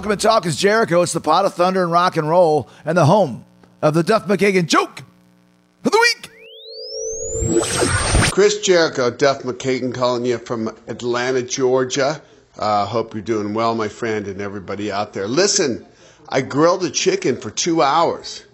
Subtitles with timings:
[0.00, 1.02] Welcome to Talk is Jericho.
[1.02, 3.44] It's the pot of thunder and rock and roll and the home
[3.82, 5.02] of the Duff McKagan joke
[5.84, 5.98] of the
[7.44, 7.60] week.
[8.30, 12.22] Chris Jericho, Duff McKagan calling you from Atlanta, Georgia.
[12.58, 15.28] Uh, hope you're doing well, my friend, and everybody out there.
[15.28, 15.84] Listen,
[16.30, 18.46] I grilled a chicken for two hours.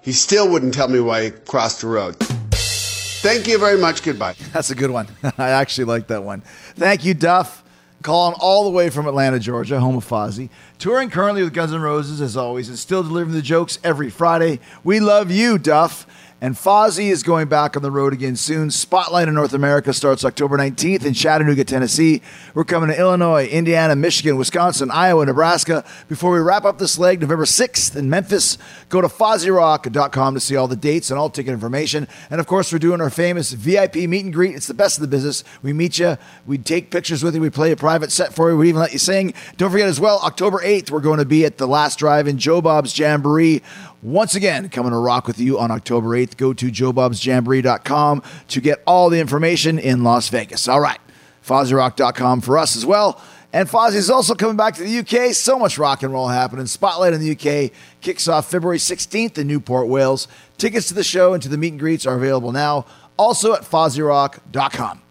[0.00, 2.16] He still wouldn't tell me why he crossed the road.
[2.16, 4.02] Thank you very much.
[4.02, 4.36] Goodbye.
[4.54, 5.06] That's a good one.
[5.36, 6.40] I actually like that one.
[6.76, 7.62] Thank you, Duff.
[8.06, 10.48] Calling all the way from Atlanta, Georgia, home of Fozzy.
[10.78, 14.60] Touring currently with Guns N' Roses, as always, and still delivering the jokes every Friday.
[14.84, 16.06] We love you, Duff.
[16.38, 18.70] And Fozzy is going back on the road again soon.
[18.70, 22.20] Spotlight in North America starts October 19th in Chattanooga, Tennessee.
[22.52, 25.82] We're coming to Illinois, Indiana, Michigan, Wisconsin, Iowa, Nebraska.
[26.08, 28.58] Before we wrap up this leg, November 6th in Memphis,
[28.90, 32.06] go to FozzyRock.com to see all the dates and all ticket information.
[32.28, 34.54] And of course, we're doing our famous VIP meet and greet.
[34.54, 35.42] It's the best of the business.
[35.62, 38.58] We meet you, we take pictures with you, we play a private set for you,
[38.58, 39.32] we even let you sing.
[39.56, 42.36] Don't forget as well, October 8th, we're going to be at the last drive in
[42.36, 43.62] Joe Bob's Jamboree.
[44.06, 46.36] Once again, coming to rock with you on October 8th.
[46.36, 50.68] Go to joebobsjamboree.com to get all the information in Las Vegas.
[50.68, 51.00] All right,
[51.44, 53.20] FozzyRock.com for us as well.
[53.52, 55.34] And Fozzy is also coming back to the UK.
[55.34, 56.66] So much rock and roll happening.
[56.66, 60.28] Spotlight in the UK kicks off February 16th in Newport, Wales.
[60.56, 63.62] Tickets to the show and to the meet and greets are available now, also at
[63.62, 65.02] FozzyRock.com.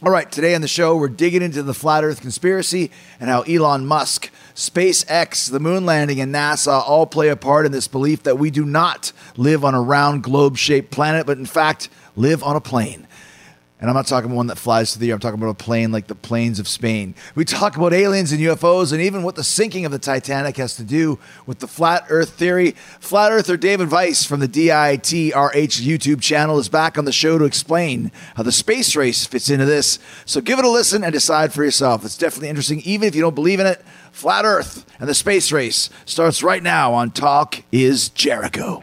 [0.00, 3.42] All right, today on the show, we're digging into the flat earth conspiracy and how
[3.42, 8.24] Elon Musk, SpaceX, the moon landing, and NASA all play a part in this belief
[8.24, 12.42] that we do not live on a round globe shaped planet, but in fact live
[12.42, 13.06] on a plane.
[13.78, 15.14] And I'm not talking about one that flies through the air.
[15.14, 17.14] I'm talking about a plane like the plains of Spain.
[17.36, 20.74] We talk about aliens and UFOs and even what the sinking of the Titanic has
[20.78, 22.72] to do with the flat earth theory.
[22.98, 27.44] Flat earther David Weiss from the DITRH YouTube channel is back on the show to
[27.44, 30.00] explain how the space race fits into this.
[30.24, 32.04] So give it a listen and decide for yourself.
[32.04, 33.80] It's definitely interesting, even if you don't believe in it.
[34.18, 38.80] Flat Earth and the space race starts right now on Talk is Jericho.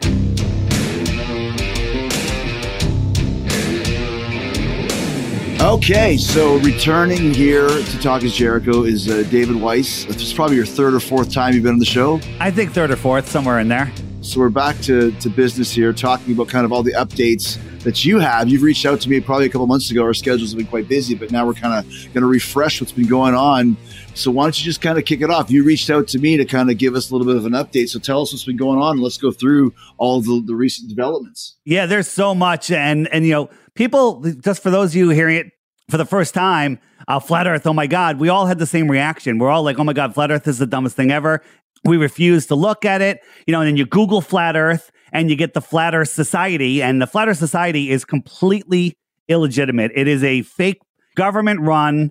[5.60, 10.06] Okay, so returning here to Talk is Jericho is uh, David Weiss.
[10.06, 12.18] This is probably your third or fourth time you've been on the show.
[12.40, 13.92] I think third or fourth, somewhere in there.
[14.22, 18.04] So we're back to, to business here, talking about kind of all the updates that
[18.04, 18.48] you have.
[18.48, 20.02] You've reached out to me probably a couple months ago.
[20.02, 22.92] Our schedules have been quite busy, but now we're kind of going to refresh what's
[22.92, 23.76] been going on.
[24.12, 25.52] So why don't you just kind of kick it off?
[25.52, 27.52] You reached out to me to kind of give us a little bit of an
[27.52, 27.88] update.
[27.88, 28.98] So tell us what's been going on.
[28.98, 31.56] Let's go through all the, the recent developments.
[31.64, 34.20] Yeah, there's so much, and and you know, people.
[34.20, 35.52] Just for those of you hearing it
[35.88, 37.68] for the first time, uh, flat Earth.
[37.68, 39.38] Oh my God, we all had the same reaction.
[39.38, 41.40] We're all like, oh my God, flat Earth is the dumbest thing ever.
[41.84, 43.60] We refuse to look at it, you know.
[43.60, 47.06] And then you Google flat Earth, and you get the Flat Earth Society, and the
[47.06, 48.96] Flat Earth Society is completely
[49.28, 49.92] illegitimate.
[49.94, 50.80] It is a fake
[51.14, 52.10] government-run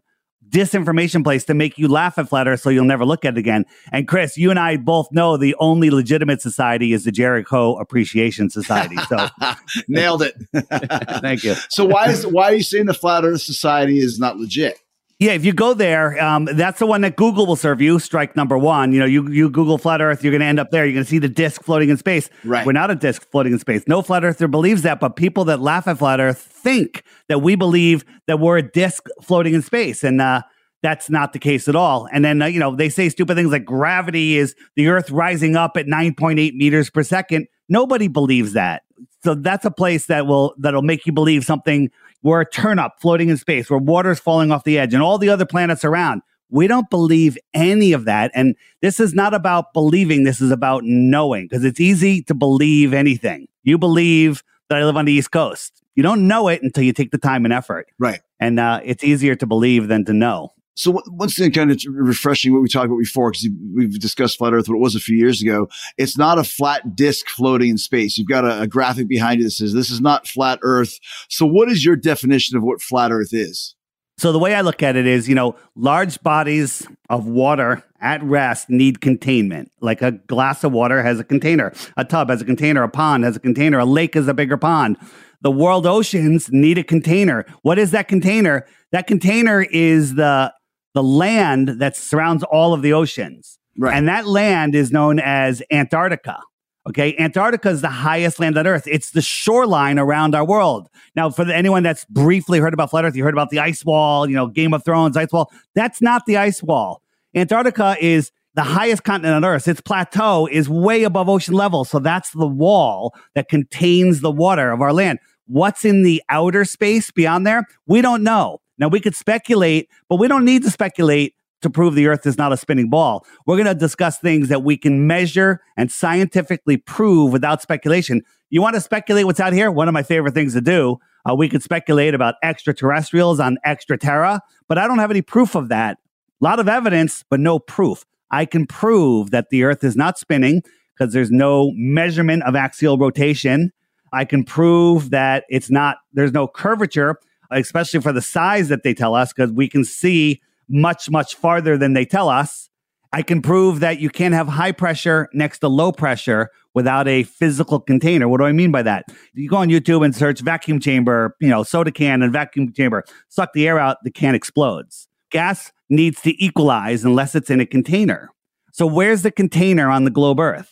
[0.49, 3.37] disinformation place to make you laugh at flat earth so you'll never look at it
[3.37, 7.75] again and chris you and i both know the only legitimate society is the jericho
[7.77, 9.27] appreciation society so
[9.87, 10.35] Nailed it.
[11.21, 14.37] thank you so why is why are you saying the Flat Earth Society is not
[14.37, 14.79] legit?
[15.17, 17.99] Yeah, if you go there, um, that's the one that Google will serve you.
[17.99, 18.91] Strike number one.
[18.91, 20.85] You know, you you Google flat Earth, you're going to end up there.
[20.85, 22.29] You're going to see the disk floating in space.
[22.43, 22.65] Right.
[22.65, 23.83] We're not a disk floating in space.
[23.87, 27.55] No flat earther believes that, but people that laugh at flat Earth think that we
[27.55, 30.41] believe that we're a disk floating in space, and uh,
[30.83, 32.09] that's not the case at all.
[32.11, 35.55] And then uh, you know they say stupid things like gravity is the Earth rising
[35.55, 37.47] up at 9.8 meters per second.
[37.69, 38.83] Nobody believes that.
[39.23, 41.89] So that's a place that will that'll make you believe something.
[42.23, 45.29] We're a turnip floating in space, where water's falling off the edge, and all the
[45.29, 46.21] other planets around.
[46.49, 48.31] We don't believe any of that.
[48.33, 52.93] And this is not about believing, this is about knowing because it's easy to believe
[52.93, 53.47] anything.
[53.63, 55.83] You believe that I live on the East Coast.
[55.95, 57.87] You don't know it until you take the time and effort.
[57.97, 58.21] Right.
[58.39, 60.53] And uh, it's easier to believe than to know.
[60.75, 64.53] So once again, kind of refreshing what we talked about before, because we've discussed flat
[64.53, 65.69] Earth, what it was a few years ago.
[65.97, 68.17] It's not a flat disk floating in space.
[68.17, 70.99] You've got a, a graphic behind you that says this is not flat Earth.
[71.29, 73.75] So what is your definition of what flat Earth is?
[74.17, 78.23] So the way I look at it is, you know, large bodies of water at
[78.23, 79.71] rest need containment.
[79.81, 83.25] Like a glass of water has a container, a tub has a container, a pond
[83.25, 84.97] has a container, a lake is a bigger pond.
[85.41, 87.45] The world oceans need a container.
[87.61, 88.65] What is that container?
[88.91, 90.53] That container is the
[90.95, 93.59] the land that surrounds all of the oceans.
[93.77, 93.95] Right.
[93.95, 96.39] And that land is known as Antarctica.
[96.87, 98.87] Okay, Antarctica is the highest land on Earth.
[98.87, 100.87] It's the shoreline around our world.
[101.15, 103.83] Now, for the, anyone that's briefly heard about flat Earth, you heard about the ice
[103.83, 105.51] wall, you know, Game of Thrones, ice wall.
[105.73, 107.01] That's not the ice wall.
[107.33, 109.67] Antarctica is the highest continent on Earth.
[109.67, 111.83] Its plateau is way above ocean level.
[111.83, 115.19] So that's the wall that contains the water of our land.
[115.47, 117.67] What's in the outer space beyond there?
[117.87, 118.61] We don't know.
[118.77, 122.37] Now, we could speculate, but we don't need to speculate to prove the earth is
[122.37, 123.25] not a spinning ball.
[123.47, 128.21] We're going to discuss things that we can measure and scientifically prove without speculation.
[128.49, 129.71] You want to speculate what's out here?
[129.71, 130.97] One of my favorite things to do.
[131.27, 135.55] Uh, we could speculate about extraterrestrials on extra terra, but I don't have any proof
[135.55, 135.97] of that.
[136.41, 138.05] A lot of evidence, but no proof.
[138.29, 140.61] I can prove that the earth is not spinning
[140.93, 143.71] because there's no measurement of axial rotation.
[144.13, 147.19] I can prove that it's not, there's no curvature,
[147.51, 151.77] especially for the size that they tell us, because we can see much, much farther
[151.77, 152.69] than they tell us.
[153.13, 157.23] I can prove that you can't have high pressure next to low pressure without a
[157.23, 158.27] physical container.
[158.27, 159.05] What do I mean by that?
[159.33, 163.05] You go on YouTube and search vacuum chamber, you know, soda can and vacuum chamber,
[163.29, 165.07] suck the air out, the can explodes.
[165.31, 168.29] Gas needs to equalize unless it's in a container.
[168.73, 170.71] So where's the container on the globe Earth?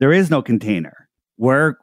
[0.00, 1.08] There is no container.
[1.38, 1.74] We're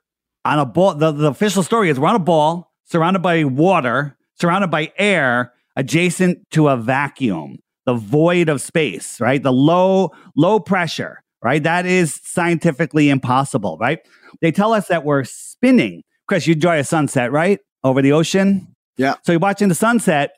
[0.44, 0.96] on a ball.
[0.96, 5.54] The, the official story is we're on a ball surrounded by water, surrounded by air,
[5.78, 9.42] adjacent to a vacuum, the void of space, right?
[9.42, 11.64] The low, low pressure, right?
[11.64, 14.00] That is scientifically impossible, right?
[14.42, 16.04] They tell us that we're spinning.
[16.28, 17.62] Chris, you enjoy a sunset, right?
[17.86, 18.68] Over the ocean.
[18.98, 19.16] Yeah.
[19.24, 20.36] So you're watching the sunset.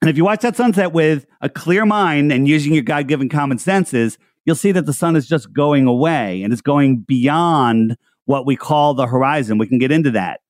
[0.00, 3.28] And if you watch that sunset with a clear mind and using your God given
[3.28, 7.98] common senses, you'll see that the sun is just going away and it's going beyond
[8.24, 9.58] what we call the horizon.
[9.58, 10.40] We can get into that.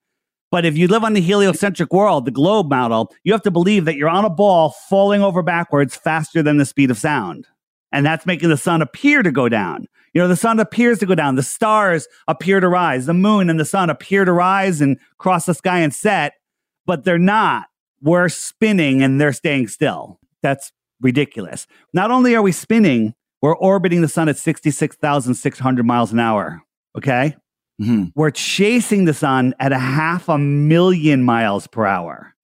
[0.55, 3.87] But if you live on the heliocentric world, the globe model, you have to believe
[3.87, 7.49] that you're on a ball falling over backwards faster than the speed of sound.
[7.91, 9.89] And that's making the sun appear to go down.
[10.13, 11.35] You know, the sun appears to go down.
[11.35, 13.07] The stars appear to rise.
[13.07, 16.35] The moon and the sun appear to rise and cross the sky and set,
[16.87, 17.67] but they're not.
[18.01, 20.21] We're spinning and they're staying still.
[20.41, 20.71] That's
[21.01, 21.67] ridiculous.
[21.93, 26.63] Not only are we spinning, we're orbiting the sun at 66,600 miles an hour.
[26.97, 27.35] Okay.
[27.81, 28.13] Mhm.
[28.15, 32.35] We're chasing the sun at a half a million miles per hour.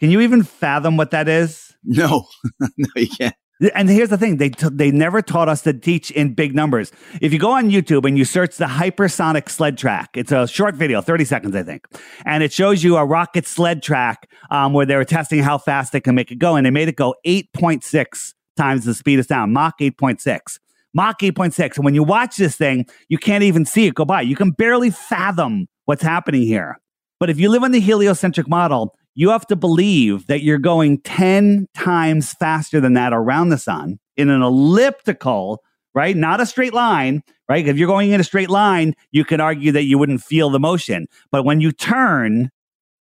[0.00, 1.72] Can you even fathom what that is?
[1.84, 2.26] No,
[2.76, 3.34] no, you can't.
[3.74, 6.90] And here's the thing: they t- they never taught us to teach in big numbers.
[7.20, 10.74] If you go on YouTube and you search the hypersonic sled track, it's a short
[10.74, 11.86] video, 30 seconds, I think,
[12.24, 15.92] and it shows you a rocket sled track um, where they were testing how fast
[15.92, 19.26] they can make it go, and they made it go 8.6 times the speed of
[19.26, 20.58] sound, Mach 8.6.
[20.94, 21.76] Mach 8.6.
[21.76, 24.22] And when you watch this thing, you can't even see it go by.
[24.22, 26.78] You can barely fathom what's happening here.
[27.18, 31.00] But if you live on the heliocentric model, you have to believe that you're going
[31.02, 35.62] 10 times faster than that around the sun in an elliptical,
[35.94, 36.16] right?
[36.16, 37.66] Not a straight line, right?
[37.66, 40.60] If you're going in a straight line, you could argue that you wouldn't feel the
[40.60, 41.06] motion.
[41.30, 42.50] But when you turn,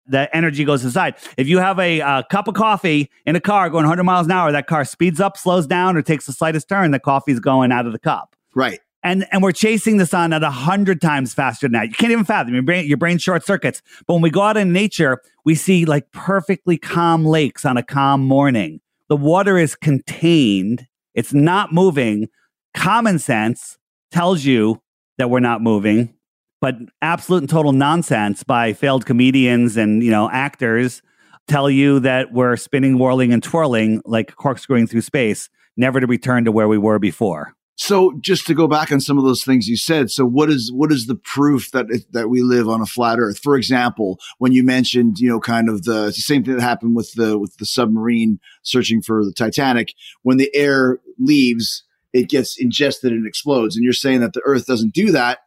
[0.09, 1.15] the energy goes aside.
[1.37, 4.31] If you have a uh, cup of coffee in a car going 100 miles an
[4.31, 7.71] hour, that car speeds up, slows down, or takes the slightest turn, the coffee's going
[7.71, 8.79] out of the cup Right.
[9.03, 11.87] and and we're chasing the sun at a hundred times faster than that.
[11.87, 12.87] You can't even fathom your brain.
[12.87, 13.81] Your brain short circuits.
[14.07, 17.83] But when we go out in nature, we see like perfectly calm lakes on a
[17.83, 18.81] calm morning.
[19.07, 20.87] The water is contained.
[21.13, 22.27] It's not moving.
[22.73, 23.77] Common sense
[24.11, 24.81] tells you
[25.17, 26.13] that we're not moving,
[26.61, 31.01] but absolute and total nonsense by failed comedians and you know actors
[31.47, 36.45] tell you that we're spinning, whirling, and twirling like corkscrewing through space, never to return
[36.45, 37.55] to where we were before.
[37.75, 40.69] So just to go back on some of those things you said, so what is
[40.73, 43.39] what is the proof that that we live on a flat Earth?
[43.39, 46.95] For example, when you mentioned, you know, kind of the, the same thing that happened
[46.95, 49.93] with the with the submarine searching for the Titanic.
[50.23, 53.77] When the air leaves, it gets ingested and explodes.
[53.77, 55.39] And you're saying that the Earth doesn't do that.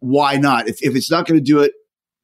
[0.00, 0.68] Why not?
[0.68, 1.72] If if it's not going to do it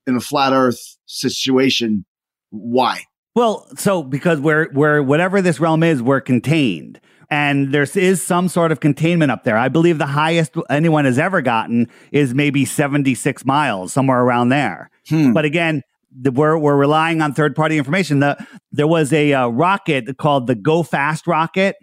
[0.06, 2.04] in a flat Earth situation,
[2.50, 3.04] why?
[3.34, 7.00] Well, so because we're we're whatever this realm is, we're contained,
[7.30, 9.56] And there is some sort of containment up there.
[9.56, 14.90] I believe the highest anyone has ever gotten is maybe 76 miles, somewhere around there.
[15.32, 15.82] But again,
[16.16, 18.20] the, we're, we're relying on third party information.
[18.20, 21.76] The, there was a uh, rocket called the Go Fast rocket.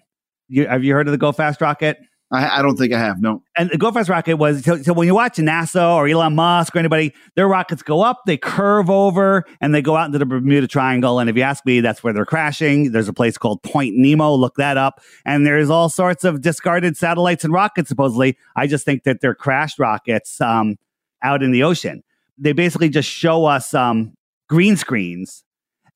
[0.48, 1.98] You, have you heard of the Go Fast rocket?
[2.32, 3.22] I, I don't think I have.
[3.22, 3.44] No.
[3.58, 6.76] And the Go Fast rocket was so, so when you watch NASA or Elon Musk
[6.76, 10.26] or anybody, their rockets go up, they curve over, and they go out into the
[10.26, 11.20] Bermuda Triangle.
[11.20, 12.94] And if you ask me, that's where they're crashing.
[12.94, 14.34] There's a place called Point Nemo.
[14.34, 15.02] Look that up.
[15.26, 17.90] And there's all sorts of discarded satellites and rockets.
[17.90, 20.78] Supposedly, I just think that they're crashed rockets um,
[21.22, 22.02] out in the ocean.
[22.38, 24.16] They basically just show us um,
[24.48, 25.44] green screens.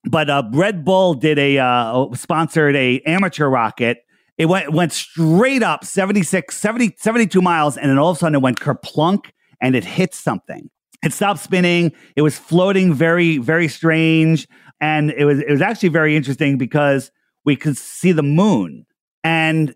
[0.04, 4.04] But uh, Red Bull did a uh, sponsored a amateur rocket
[4.38, 8.36] it went went straight up 76, 70, 72 miles, and then all of a sudden
[8.36, 10.70] it went kerplunk and it hit something.
[11.04, 11.92] It stopped spinning.
[12.15, 14.48] It was floating very, very strange.
[14.82, 17.12] And it was it was actually very interesting because
[17.46, 18.86] we could see the moon.
[19.24, 19.75] And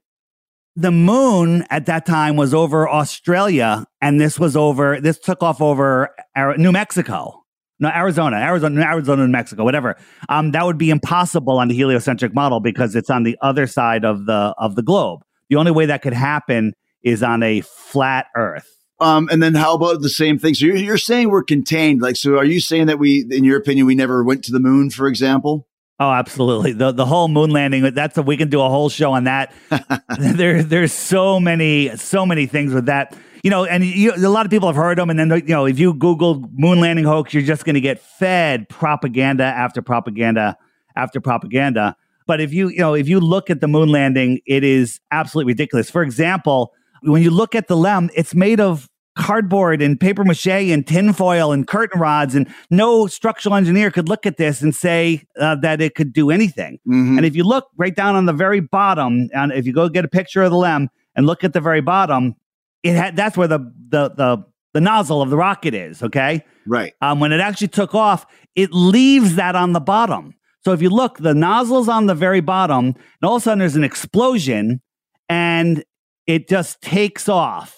[0.76, 5.62] the moon at that time was over Australia, and this was over, this took off
[5.62, 6.16] over
[6.58, 7.39] New Mexico.
[7.80, 9.96] No, Arizona, Arizona, Arizona, and Mexico, whatever.
[10.28, 14.04] Um, that would be impossible on the heliocentric model because it's on the other side
[14.04, 15.22] of the of the globe.
[15.50, 18.68] The only way that could happen is on a flat Earth.
[19.00, 20.54] Um, and then how about the same thing?
[20.54, 22.02] So you're, you're saying we're contained.
[22.02, 24.60] Like, so are you saying that we, in your opinion, we never went to the
[24.60, 25.68] moon, for example?
[26.02, 26.72] Oh, absolutely.
[26.72, 29.54] The the whole moon landing, that's a we can do a whole show on that.
[30.18, 33.16] there there's so many so many things with that.
[33.44, 35.66] You know, and you, a lot of people have heard them and then you know,
[35.66, 40.58] if you google moon landing hoax, you're just going to get fed propaganda after propaganda
[40.96, 41.96] after propaganda.
[42.28, 45.54] But if you, you know, if you look at the moon landing, it is absolutely
[45.54, 45.90] ridiculous.
[45.90, 50.48] For example, when you look at the LEM, it's made of cardboard and paper mache
[50.48, 55.24] and tinfoil and curtain rods, and no structural engineer could look at this and say
[55.40, 56.80] uh, that it could do anything.
[56.88, 57.18] Mhm.
[57.18, 60.06] And if you look right down on the very bottom, and if you go get
[60.06, 62.36] a picture of the LEM and look at the very bottom,
[62.84, 63.60] it had that's where the
[63.90, 66.04] the the the nozzle of the rocket is.
[66.04, 66.94] Okay, Right.
[67.02, 70.36] um, when it actually took off, it leaves that on the bottom.
[70.64, 73.60] So if you look, the nozzle's on the very bottom, and all of a sudden
[73.60, 74.82] there's an explosion,
[75.28, 75.84] and
[76.28, 77.76] it just takes off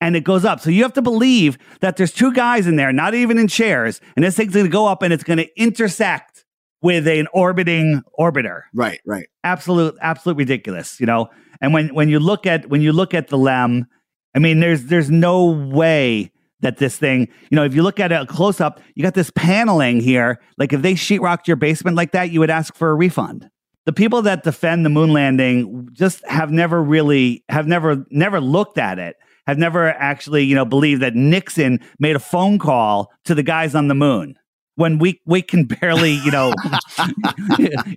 [0.00, 0.60] and it goes up.
[0.60, 4.00] So you have to believe that there's two guys in there, not even in chairs,
[4.16, 6.44] and this thing's going to go up and it's going to intersect
[6.82, 9.00] with an orbiting orbiter Right.
[9.06, 9.26] Right.
[9.44, 11.30] absolute absolute ridiculous you know
[11.62, 13.86] and when when you look at when you look at the lem
[14.34, 18.10] i mean there's there's no way that this thing you know if you look at
[18.12, 22.12] it close up you got this paneling here like if they sheetrocked your basement like
[22.12, 23.48] that you would ask for a refund
[23.86, 28.78] the people that defend the moon landing just have never really have never never looked
[28.78, 33.34] at it have never actually you know believed that nixon made a phone call to
[33.34, 34.34] the guys on the moon
[34.76, 36.52] when we we can barely you know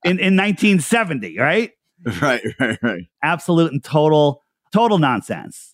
[0.03, 1.71] in in 1970 right
[2.21, 2.43] Right.
[2.59, 2.77] Right.
[2.83, 3.07] Right.
[3.23, 5.73] absolute and total total nonsense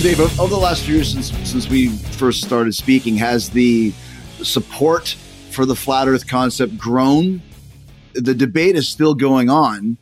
[0.00, 3.92] So, Dave, over the last few years since since we first started speaking, has the
[4.42, 5.08] support
[5.50, 7.42] for the flat Earth concept grown?
[8.14, 9.98] The debate is still going on,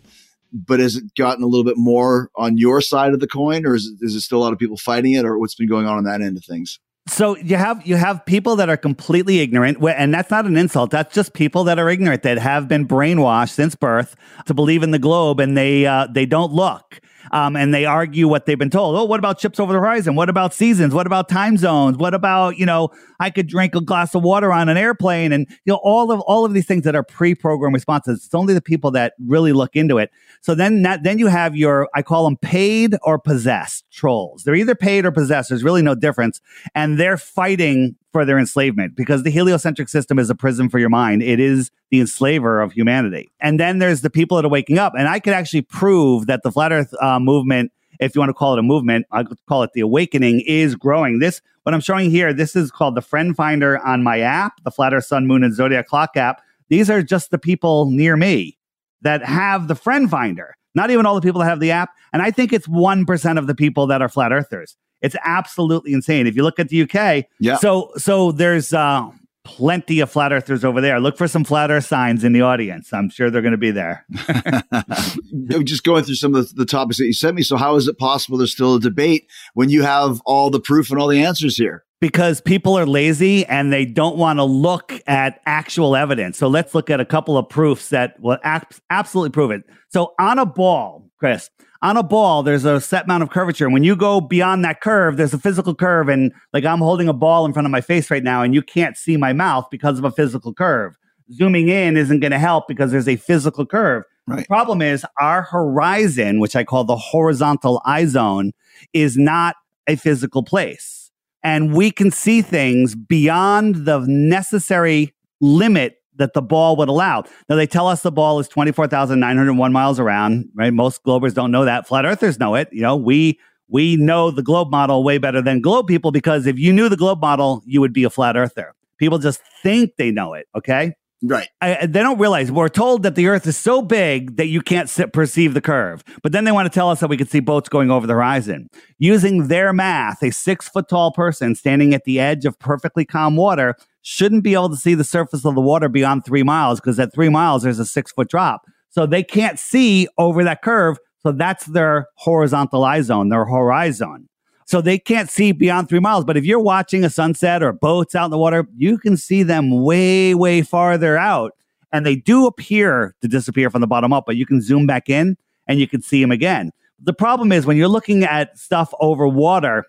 [0.53, 3.75] but has it gotten a little bit more on your side of the coin, or
[3.75, 5.87] is it, is it still a lot of people fighting it, or what's been going
[5.87, 6.79] on on that end of things?
[7.09, 10.91] so you have you have people that are completely ignorant and that's not an insult
[10.91, 14.15] that's just people that are ignorant that have been brainwashed since birth
[14.45, 17.01] to believe in the globe and they uh, they don't look
[17.33, 18.97] um, and they argue what they've been told.
[18.97, 20.15] Oh, what about chips over the horizon?
[20.15, 20.95] What about seasons?
[20.95, 21.97] What about time zones?
[21.97, 25.47] What about you know I could drink a glass of water on an airplane and
[25.49, 28.25] you know all of all of these things that are pre-programmed responses.
[28.25, 30.11] It's only the people that really look into it.
[30.41, 34.45] So then that then you have your I call them paid or possessed trolls.
[34.45, 35.51] They're either paid or possessed.
[35.51, 36.41] There's really no difference,
[36.75, 40.89] and they're fighting for their enslavement because the heliocentric system is a prison for your
[40.89, 41.23] mind.
[41.23, 43.31] It is the enslaver of humanity.
[43.41, 44.95] And then there's the people that are waking up.
[44.97, 48.35] And I could actually prove that the flat Earth uh, movement, if you want to
[48.35, 51.19] call it a movement, I could call it the awakening, is growing.
[51.19, 52.33] This what I'm showing here.
[52.33, 55.55] This is called the Friend Finder on my app, the Flat Earth Sun, Moon, and
[55.55, 56.41] Zodiac Clock app.
[56.71, 58.57] These are just the people near me
[59.03, 60.57] that have the Friend Finder.
[60.75, 61.91] Not even all the people that have the app.
[62.13, 64.79] And I think it's 1% of the people that are flat earthers.
[65.03, 66.27] It's absolutely insane.
[66.27, 67.57] If you look at the UK, Yeah.
[67.57, 69.11] so so there's uh
[69.45, 71.01] plenty of flat earthers over there.
[71.01, 72.93] Look for some flat earth signs in the audience.
[72.93, 74.05] I'm sure they're going to be there.
[75.65, 77.43] Just going through some of the, the topics that you sent me.
[77.43, 80.91] So, how is it possible there's still a debate when you have all the proof
[80.91, 81.85] and all the answers here?
[82.01, 86.39] because people are lazy and they don't want to look at actual evidence.
[86.39, 89.65] So let's look at a couple of proofs that will ab- absolutely prove it.
[89.89, 91.51] So on a ball, Chris,
[91.83, 93.65] on a ball, there's a set amount of curvature.
[93.65, 96.09] And when you go beyond that curve, there's a physical curve.
[96.09, 98.63] And like I'm holding a ball in front of my face right now, and you
[98.63, 100.95] can't see my mouth because of a physical curve.
[101.33, 104.03] Zooming in isn't going to help because there's a physical curve.
[104.27, 104.41] Right.
[104.41, 108.53] The problem is our horizon, which I call the horizontal eye zone,
[108.93, 109.57] is not
[109.87, 111.11] a physical place.
[111.43, 117.25] And we can see things beyond the necessary limit that the ball would allow.
[117.49, 120.73] Now they tell us the ball is 24,901 miles around, right?
[120.73, 121.89] Most globers don't know that.
[121.89, 122.69] Flat earthers know it.
[122.73, 126.59] You know, we we know the globe model way better than globe people because if
[126.59, 128.75] you knew the globe model, you would be a flat earther.
[128.99, 130.95] People just think they know it, okay?
[131.23, 131.49] Right.
[131.61, 134.89] I, they don't realize we're told that the Earth is so big that you can't
[134.89, 136.05] sit, perceive the curve.
[136.23, 138.13] But then they want to tell us that we can see boats going over the
[138.13, 138.69] horizon.
[138.99, 143.35] Using their math, a six foot tall person standing at the edge of perfectly calm
[143.35, 143.75] water
[144.09, 147.13] shouldn't be able to see the surface of the water beyond three miles because at
[147.13, 148.65] three miles, there's a six foot drop.
[148.89, 150.97] So they can't see over that curve.
[151.19, 154.27] So that's their horizontal eye zone, their horizon.
[154.65, 156.25] So they can't see beyond three miles.
[156.25, 159.43] But if you're watching a sunset or boats out in the water, you can see
[159.43, 161.53] them way, way farther out.
[161.93, 165.11] And they do appear to disappear from the bottom up, but you can zoom back
[165.11, 165.37] in
[165.67, 166.71] and you can see them again.
[166.99, 169.85] The problem is when you're looking at stuff over water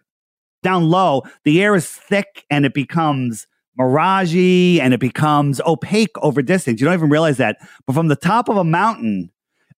[0.61, 3.47] down low, the air is thick and it becomes
[3.79, 6.81] miragey and it becomes opaque over distance.
[6.81, 7.57] You don't even realize that.
[7.87, 9.31] But from the top of a mountain,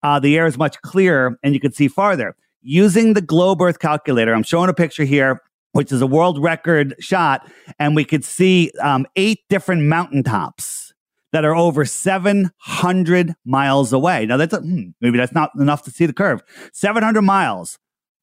[0.04, 3.80] uh, the air is much clearer and you can see farther using the globe earth
[3.80, 5.42] calculator i'm showing a picture here
[5.74, 10.94] which is a world record shot and we could see um, eight different mountaintops
[11.32, 15.92] that are over 700 miles away now that's a, hmm, maybe that's not enough to
[15.92, 16.42] see the curve
[16.74, 17.80] 700 miles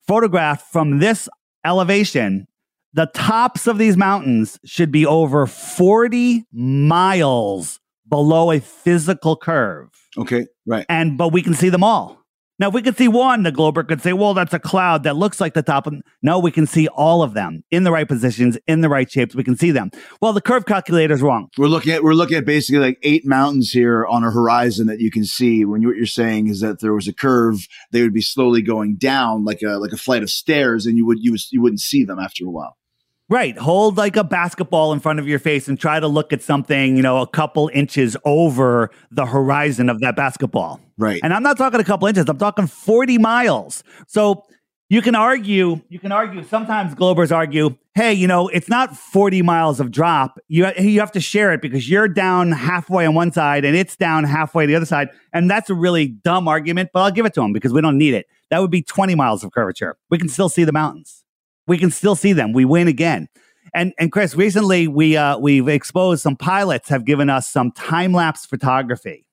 [0.06, 1.28] photographed from this
[1.64, 2.46] elevation
[2.94, 10.46] the tops of these mountains should be over 40 miles below a physical curve Okay.
[10.66, 10.86] Right.
[10.88, 12.17] and but we can see them all.
[12.58, 15.16] Now, if we could see one, the Glober could say, "Well, that's a cloud that
[15.16, 15.86] looks like the top."
[16.22, 19.34] No, we can see all of them in the right positions, in the right shapes.
[19.34, 19.90] We can see them.
[20.20, 21.48] Well, the curve calculator is wrong.
[21.56, 24.98] We're looking at we're looking at basically like eight mountains here on a horizon that
[24.98, 25.64] you can see.
[25.64, 28.62] When you, what you're saying is that there was a curve, they would be slowly
[28.62, 31.62] going down like a like a flight of stairs, and you would you would, you
[31.62, 32.76] wouldn't see them after a while.
[33.30, 33.58] Right.
[33.58, 36.96] Hold like a basketball in front of your face and try to look at something,
[36.96, 40.80] you know, a couple inches over the horizon of that basketball.
[40.96, 41.20] Right.
[41.22, 43.84] And I'm not talking a couple inches, I'm talking 40 miles.
[44.06, 44.44] So
[44.88, 49.42] you can argue, you can argue, sometimes Globers argue, hey, you know, it's not 40
[49.42, 50.38] miles of drop.
[50.48, 53.96] You, you have to share it because you're down halfway on one side and it's
[53.96, 55.10] down halfway the other side.
[55.34, 57.98] And that's a really dumb argument, but I'll give it to them because we don't
[57.98, 58.26] need it.
[58.48, 59.98] That would be 20 miles of curvature.
[60.08, 61.24] We can still see the mountains.
[61.68, 62.52] We can still see them.
[62.52, 63.28] We win again.
[63.74, 68.12] And and Chris, recently we uh, we've exposed some pilots have given us some time
[68.12, 69.26] lapse photography.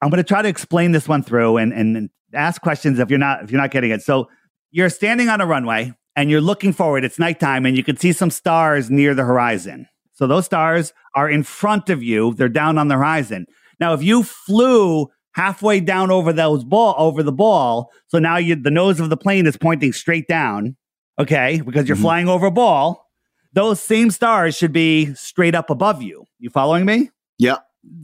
[0.00, 3.10] I'm going to try to explain this one through and, and and ask questions if
[3.10, 4.02] you're not if you're not getting it.
[4.02, 4.28] So
[4.70, 7.04] you're standing on a runway and you're looking forward.
[7.04, 9.86] It's nighttime and you can see some stars near the horizon.
[10.12, 12.34] So those stars are in front of you.
[12.34, 13.46] They're down on the horizon.
[13.80, 18.54] Now, if you flew halfway down over those ball over the ball, so now you
[18.54, 20.76] the nose of the plane is pointing straight down.
[21.20, 22.02] Okay, because you're Mhm.
[22.02, 23.06] flying over a ball.
[23.52, 26.24] Those same stars should be straight up above you.
[26.38, 27.10] You following me?
[27.38, 27.56] Yeah.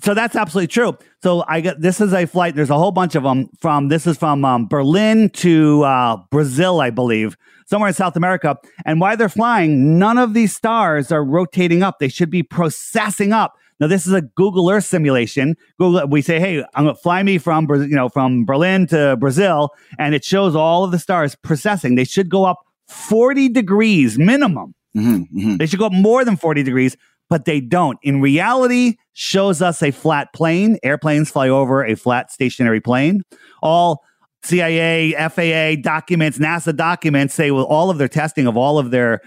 [0.02, 0.96] So that's absolutely true.
[1.22, 2.55] So I got this is a flight.
[2.57, 6.81] There's a whole bunch of them from this is from um, Berlin to uh, Brazil,
[6.81, 8.57] I believe, somewhere in South America.
[8.87, 11.98] And while they're flying, none of these stars are rotating up.
[12.00, 13.52] They should be processing up.
[13.79, 15.55] Now this is a Google Earth simulation.
[15.79, 19.70] Google, we say, hey, I'm gonna fly me from you know from Berlin to Brazil,
[19.98, 21.94] and it shows all of the stars processing.
[21.94, 22.57] They should go up
[22.88, 24.75] 40 degrees minimum.
[24.94, 26.96] hmm hmm They should go up more than 40 degrees,
[27.29, 27.99] but they don't.
[28.03, 30.79] In reality, shows us a flat plane.
[30.83, 33.22] Airplanes fly over a flat stationary plane.
[33.62, 34.03] All
[34.44, 39.20] CIA, FAA documents, NASA documents say well, all of their testing of all of their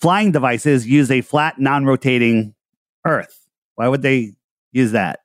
[0.00, 2.54] flying devices use a flat, non-rotating
[3.06, 3.46] Earth.
[3.76, 4.32] Why would they
[4.72, 5.20] use that?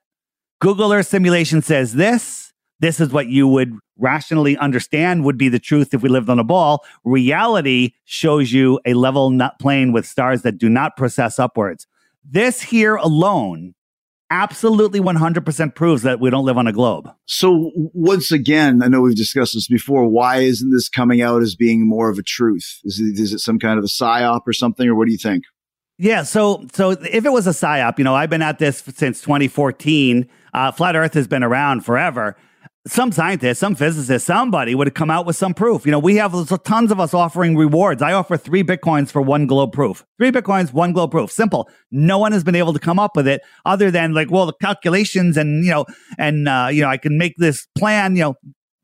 [0.60, 2.41] Google Earth simulation says this.
[2.82, 6.40] This is what you would rationally understand would be the truth if we lived on
[6.40, 6.84] a ball.
[7.04, 11.86] Reality shows you a level nut plane with stars that do not process upwards.
[12.28, 13.74] This here alone
[14.30, 17.08] absolutely 100% proves that we don't live on a globe.
[17.26, 20.08] So once again, I know we've discussed this before.
[20.08, 22.80] Why isn't this coming out as being more of a truth?
[22.82, 25.18] Is it, is it some kind of a psyop or something, or what do you
[25.18, 25.44] think?
[25.98, 29.20] Yeah, so so if it was a psyop, you know, I've been at this since
[29.20, 30.28] 2014.
[30.52, 32.36] Uh, Flat Earth has been around forever.
[32.84, 35.86] Some scientist, some physicist, somebody would have come out with some proof.
[35.86, 36.32] You know, we have
[36.64, 38.02] tons of us offering rewards.
[38.02, 40.04] I offer three bitcoins for one globe proof.
[40.18, 41.30] Three bitcoins, one globe proof.
[41.30, 41.70] Simple.
[41.92, 44.52] No one has been able to come up with it other than like, well, the
[44.60, 45.86] calculations and you know,
[46.18, 48.16] and uh, you know, I can make this plan.
[48.16, 48.34] You know,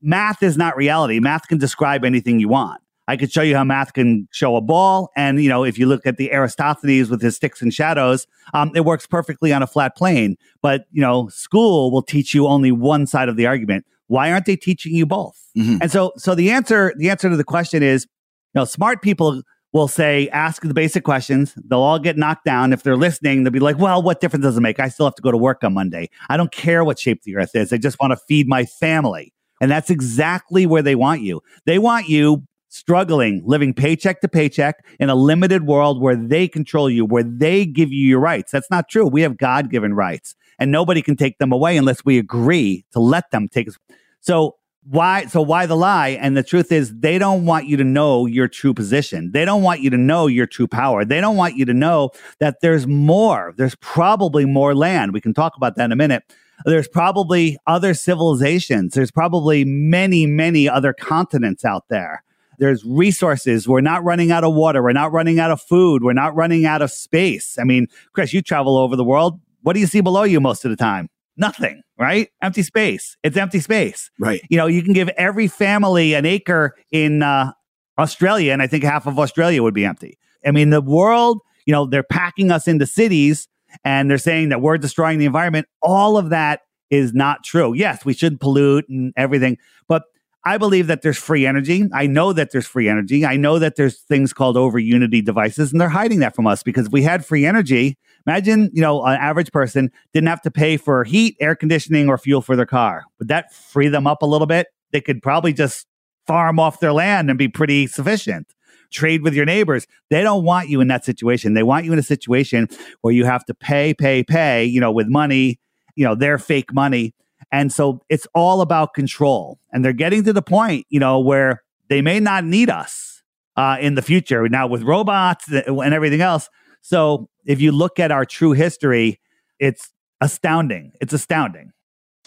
[0.00, 1.18] math is not reality.
[1.18, 2.80] Math can describe anything you want.
[3.08, 5.10] I could show you how math can show a ball.
[5.16, 8.70] And, you know, if you look at the Eratosthenes with his sticks and shadows, um,
[8.76, 10.36] it works perfectly on a flat plane.
[10.62, 13.86] But, you know, school will teach you only one side of the argument.
[14.06, 15.36] Why aren't they teaching you both?
[15.56, 15.78] Mhm.
[15.80, 18.06] And so, so the answer, the answer to the question is,
[18.54, 19.42] you know, smart people
[19.72, 21.54] will say, ask the basic questions.
[21.68, 22.72] They'll all get knocked down.
[22.72, 24.80] If they're listening, they'll be like, well, what difference does it make?
[24.80, 26.08] I still have to go to work on Monday.
[26.30, 27.72] I don't care what shape the earth is.
[27.72, 29.32] I just want to feed my family.
[29.60, 31.42] And that's exactly where they want you.
[31.66, 36.88] They want you struggling, living paycheck to paycheck in a limited world where they control
[36.88, 38.52] you, where they give you your rights.
[38.52, 39.06] That's not true.
[39.06, 43.00] We have God given rights and nobody can take them away unless we agree to
[43.00, 43.76] let them take us.
[44.20, 46.10] So why so why the lie?
[46.20, 49.32] And the truth is they don't want you to know your true position.
[49.32, 51.04] They don't want you to know your true power.
[51.04, 53.54] They don't want you to know that there's more.
[53.56, 55.12] There's probably more land.
[55.12, 56.22] We can talk about that in a minute.
[56.64, 58.94] There's probably other civilizations.
[58.94, 62.22] There's probably many many other continents out there
[62.58, 63.66] there's resources.
[63.68, 64.82] We're not running out of water.
[64.82, 66.02] We're not running out of food.
[66.02, 67.56] We're not running out of space.
[67.58, 69.40] I mean chris you travel over the world.
[69.62, 71.08] What do you see below you most of the time?
[71.36, 72.30] Nothing right?
[72.40, 73.16] Empty space.
[73.22, 74.10] It's empty space.
[74.18, 74.40] Right.
[74.48, 77.52] you know, you can give every family an acre in uh,
[77.98, 80.18] Australia, and I think half of Australia would be empty.
[80.46, 83.48] I mean, the world, you know, they're packing us into cities
[83.84, 85.66] and they're saying that we're destroying the environment.
[85.82, 87.74] All of that is not true.
[87.74, 90.04] Yes, we should pollute and everything, but
[90.48, 91.84] I believe that there's free energy.
[91.92, 93.26] I know that there's free energy.
[93.26, 96.62] I know that there's things called over unity devices, and they're hiding that from us
[96.62, 100.50] because if we had free energy, imagine, you know, an average person didn't have to
[100.50, 103.04] pay for heat, air conditioning, or fuel for their car.
[103.18, 104.68] Would that free them up a little bit?
[104.90, 105.86] They could probably just
[106.26, 108.54] farm off their land and be pretty sufficient.
[108.90, 109.86] Trade with your neighbors.
[110.08, 111.52] They don't want you in that situation.
[111.52, 112.68] They want you in a situation
[113.02, 115.60] where you have to pay, pay, pay, you know, with money,
[115.94, 117.14] you know, their fake money.
[117.50, 119.58] And so it's all about control.
[119.72, 123.22] And they're getting to the point, you know, where they may not need us
[123.56, 126.48] uh, in the future now with robots and everything else.
[126.82, 129.20] So if you look at our true history,
[129.58, 130.92] it's astounding.
[131.00, 131.72] It's astounding.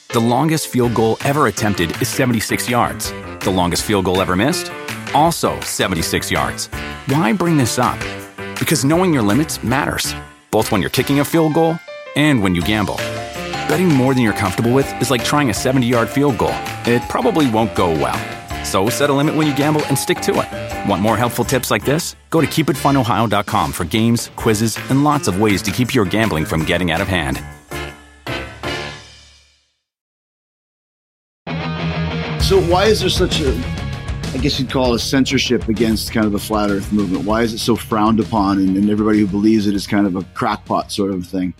[0.09, 3.11] The longest field goal ever attempted is 76 yards.
[3.39, 4.71] The longest field goal ever missed?
[5.13, 6.67] Also 76 yards.
[7.07, 7.99] Why bring this up?
[8.59, 10.13] Because knowing your limits matters,
[10.51, 11.75] both when you're kicking a field goal
[12.15, 12.99] and when you gamble.
[13.67, 16.53] Betting more than you're comfortable with is like trying a 70 yard field goal.
[16.85, 18.19] It probably won't go well.
[18.65, 20.89] So set a limit when you gamble and stick to it.
[20.89, 22.15] Want more helpful tips like this?
[22.29, 26.65] Go to keepitfunohio.com for games, quizzes, and lots of ways to keep your gambling from
[26.65, 27.41] getting out of hand.
[32.43, 33.55] So why is there such a,
[34.33, 37.25] I guess you'd call a censorship against kind of the flat Earth movement?
[37.25, 40.15] Why is it so frowned upon, and, and everybody who believes it is kind of
[40.17, 41.53] a crackpot sort of thing?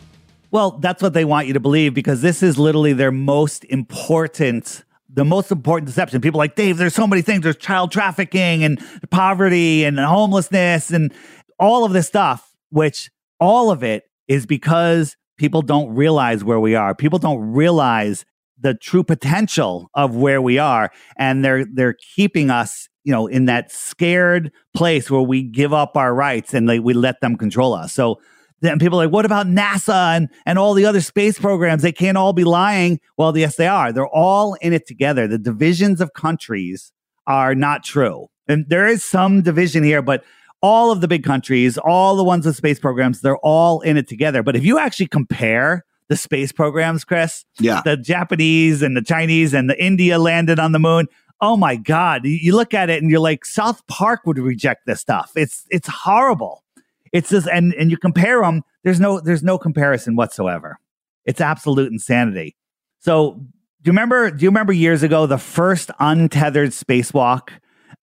[0.52, 4.84] Well, that's what they want you to believe because this is literally their most important,
[5.10, 6.20] the most important deception.
[6.20, 7.44] People like, Dave, there's so many things.
[7.44, 11.14] There's child trafficking and poverty and homelessness and
[11.58, 13.10] all of this stuff, which
[13.40, 16.94] all of it is because people don't realize where we are.
[16.94, 18.26] People don't realize
[18.60, 20.92] the true potential of where we are.
[21.18, 25.96] And they're they're keeping us, you know, in that scared place where we give up
[25.96, 27.94] our rights and like we let them control us.
[27.94, 28.20] So
[28.62, 31.82] then people are like, what about NASA and, and all the other space programs?
[31.82, 33.00] They can't all be lying.
[33.18, 33.92] Well, yes, they are.
[33.92, 35.28] They're all in it together.
[35.28, 36.92] The divisions of countries
[37.28, 38.28] are not true.
[38.48, 40.24] And there is some division here, but
[40.62, 44.08] all of the big countries, all the ones with space programs, they're all in it
[44.08, 44.44] together.
[44.44, 47.82] But if you actually compare the space programs, Chris, Yeah.
[47.86, 51.08] the Japanese and the Chinese and the India landed on the moon.
[51.40, 52.26] Oh my God.
[52.26, 55.32] You- You look at it and you're like, South Park would reject this stuff.
[55.36, 56.64] It's it's horrible.
[57.12, 60.80] It's just and and you compare them, there's no there's no comparison whatsoever.
[61.26, 62.56] It's absolute insanity.
[63.00, 63.34] So
[63.82, 67.50] do you remember do you remember years ago the first untethered spacewalk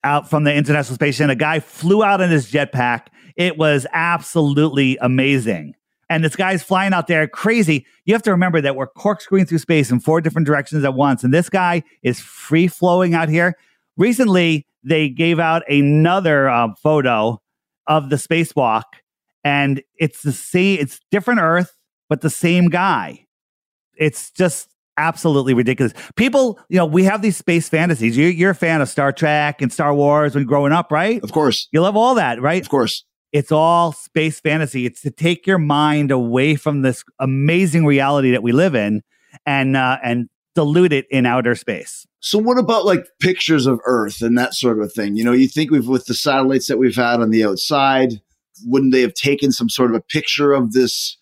[0.05, 1.31] out from the International Space Station?
[1.31, 3.07] A guy flew out in his jetpack.
[3.37, 5.75] It was absolutely amazing.
[6.11, 7.87] And this guy's flying out there crazy.
[8.05, 11.23] You have to remember that we're corkscrewing through space in four different directions at once.
[11.23, 13.55] And this guy is free flowing out here.
[13.97, 17.41] Recently, they gave out another uh, photo
[17.89, 18.85] of the spacewalk,
[19.43, 21.75] and it's the same, it's different Earth,
[22.09, 23.25] but the same guy.
[23.97, 25.93] It's just absolutely ridiculous.
[26.17, 28.17] People, you know, we have these space fantasies.
[28.17, 31.23] You, you're a fan of Star Trek and Star Wars when growing up, right?
[31.23, 32.63] Of course, You love all that, right?
[32.63, 33.05] of course.
[33.31, 34.87] It's all space fantasy.
[34.87, 39.03] It's to take your mind away from this amazing reality that we live in
[39.45, 42.05] and uh, and dilute it in outer space.
[42.19, 45.15] So what about like pictures of Earth and that sort of thing?
[45.15, 48.21] You know, you think we've with the satellites that we've had on the outside,
[48.65, 51.17] wouldn't they have taken some sort of a picture of this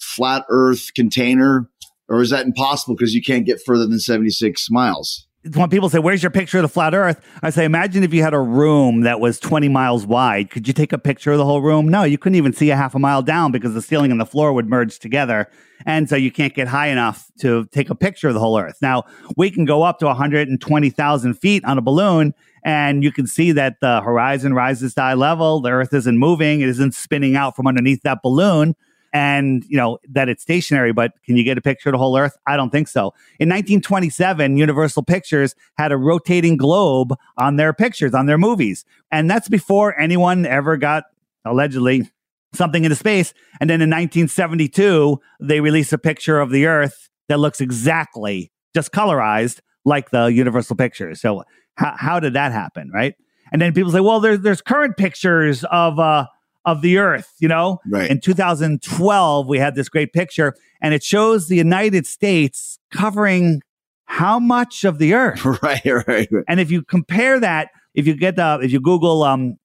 [0.00, 1.68] flat Earth container?
[2.08, 5.26] Or is that impossible because you can't get further than 76 miles?
[5.54, 7.20] When people say, Where's your picture of the flat earth?
[7.42, 10.50] I say, Imagine if you had a room that was 20 miles wide.
[10.50, 11.88] Could you take a picture of the whole room?
[11.88, 14.26] No, you couldn't even see a half a mile down because the ceiling and the
[14.26, 15.48] floor would merge together.
[15.84, 18.78] And so you can't get high enough to take a picture of the whole earth.
[18.80, 19.04] Now,
[19.36, 23.80] we can go up to 120,000 feet on a balloon and you can see that
[23.80, 25.60] the horizon rises to eye level.
[25.60, 28.76] The earth isn't moving, it isn't spinning out from underneath that balloon
[29.12, 32.16] and you know that it's stationary but can you get a picture of the whole
[32.16, 32.36] earth?
[32.46, 33.12] I don't think so.
[33.38, 38.84] In 1927 universal pictures had a rotating globe on their pictures on their movies.
[39.10, 41.04] And that's before anyone ever got
[41.44, 42.10] allegedly
[42.54, 43.34] something into space.
[43.60, 48.92] And then in 1972 they released a picture of the earth that looks exactly just
[48.92, 51.20] colorized like the universal pictures.
[51.20, 51.42] So
[51.76, 53.14] how, how did that happen right?
[53.52, 56.26] And then people say well there's there's current pictures of uh
[56.64, 57.80] of the earth, you know?
[57.86, 58.10] Right.
[58.10, 63.62] In 2012, we had this great picture and it shows the United States covering
[64.04, 65.44] how much of the earth.
[65.62, 66.28] right, right, right.
[66.48, 69.56] And if you compare that, if you get the, if you Google um,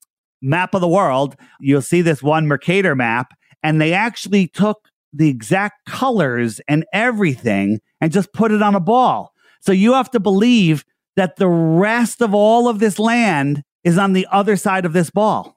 [0.41, 3.33] map of the world, you'll see this one Mercator map,
[3.63, 8.79] and they actually took the exact colors and everything and just put it on a
[8.79, 9.33] ball.
[9.61, 14.13] So you have to believe that the rest of all of this land is on
[14.13, 15.56] the other side of this ball.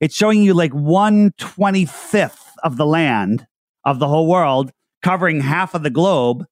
[0.00, 3.46] It's showing you like 125th of the land
[3.84, 6.44] of the whole world, covering half of the globe.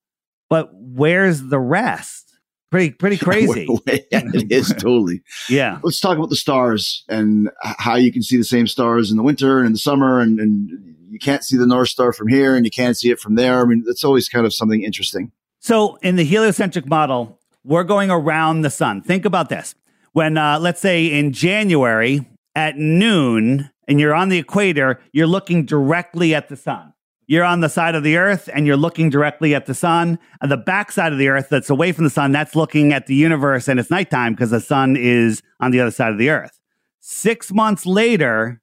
[0.49, 2.39] But where's the rest?
[2.71, 3.67] Pretty, pretty crazy.
[3.87, 5.23] it is totally.
[5.49, 5.79] yeah.
[5.83, 9.23] Let's talk about the stars and how you can see the same stars in the
[9.23, 10.71] winter and in the summer, and, and
[11.11, 13.61] you can't see the North Star from here, and you can't see it from there.
[13.61, 15.33] I mean, that's always kind of something interesting.
[15.61, 19.03] So in the heliocentric model, we're going around the sun.
[19.03, 19.75] Think about this.
[20.13, 25.65] When, uh, let's say in January at noon and you're on the equator, you're looking
[25.65, 26.93] directly at the sun.
[27.27, 30.19] You're on the side of the earth and you're looking directly at the sun.
[30.43, 33.07] And the back side of the earth that's away from the sun, that's looking at
[33.07, 36.31] the universe and it's nighttime because the sun is on the other side of the
[36.31, 36.61] earth.
[37.01, 38.61] Six months later,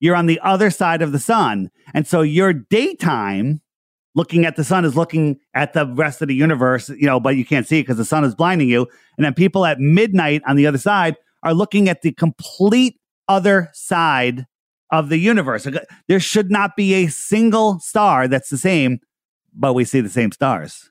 [0.00, 1.70] you're on the other side of the sun.
[1.92, 3.60] And so your daytime
[4.14, 7.36] looking at the sun is looking at the rest of the universe, you know, but
[7.36, 8.86] you can't see it because the sun is blinding you.
[9.16, 13.70] And then people at midnight on the other side are looking at the complete other
[13.72, 14.46] side
[14.90, 15.66] of the universe.
[16.08, 19.00] There should not be a single star that's the same,
[19.52, 20.90] but we see the same stars.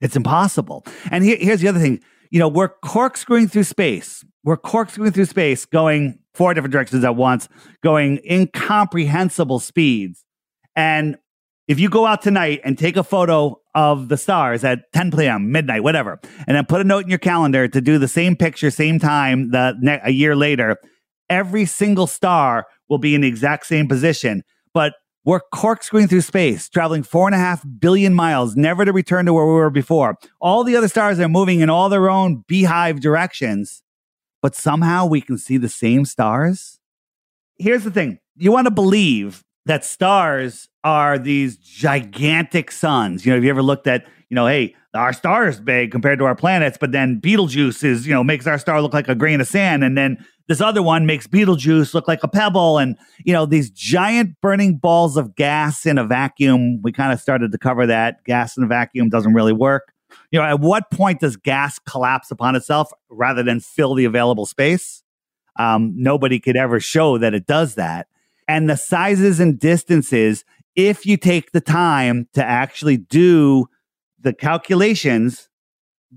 [0.00, 0.84] It's impossible.
[1.10, 4.24] And here, here's the other thing you know, we're corkscrewing through space.
[4.44, 7.48] We're corkscrewing through space, going four different directions at once,
[7.82, 10.24] going incomprehensible speeds.
[10.76, 11.16] And
[11.66, 15.52] if you go out tonight and take a photo of the stars at 10 p.m.,
[15.52, 18.70] midnight, whatever, and then put a note in your calendar to do the same picture,
[18.70, 20.78] same time, the ne- a year later,
[21.30, 24.42] every single star will be in the exact same position.
[24.74, 29.26] But we're corkscrewing through space, traveling four and a half billion miles, never to return
[29.26, 30.16] to where we were before.
[30.40, 33.82] All the other stars are moving in all their own beehive directions,
[34.42, 36.78] but somehow we can see the same stars.
[37.58, 43.24] Here's the thing you want to believe that stars are these gigantic suns.
[43.24, 46.18] You know, have you ever looked at, you know, hey, our star is big compared
[46.18, 49.14] to our planets, but then Betelgeuse is, you know, makes our star look like a
[49.14, 49.84] grain of sand.
[49.84, 52.78] And then this other one makes Betelgeuse look like a pebble.
[52.78, 56.80] And, you know, these giant burning balls of gas in a vacuum.
[56.82, 58.24] We kind of started to cover that.
[58.24, 59.92] Gas in a vacuum doesn't really work.
[60.32, 64.46] You know, at what point does gas collapse upon itself rather than fill the available
[64.46, 65.04] space?
[65.56, 68.08] Um, nobody could ever show that it does that.
[68.50, 73.66] And the sizes and distances, if you take the time to actually do
[74.18, 75.48] the calculations,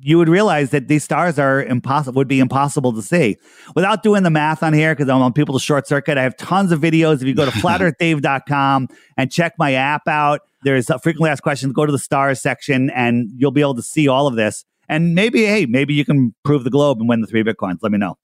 [0.01, 3.37] you would realize that these stars are impossible would be impossible to see
[3.75, 6.17] without doing the math on here because I want people to short circuit.
[6.17, 7.21] I have tons of videos.
[7.21, 11.71] If you go to flatearthdave.com and check my app out, there's a frequently asked questions.
[11.73, 14.65] Go to the stars section and you'll be able to see all of this.
[14.89, 17.77] And maybe, hey, maybe you can prove the globe and win the three bitcoins.
[17.83, 18.17] Let me know.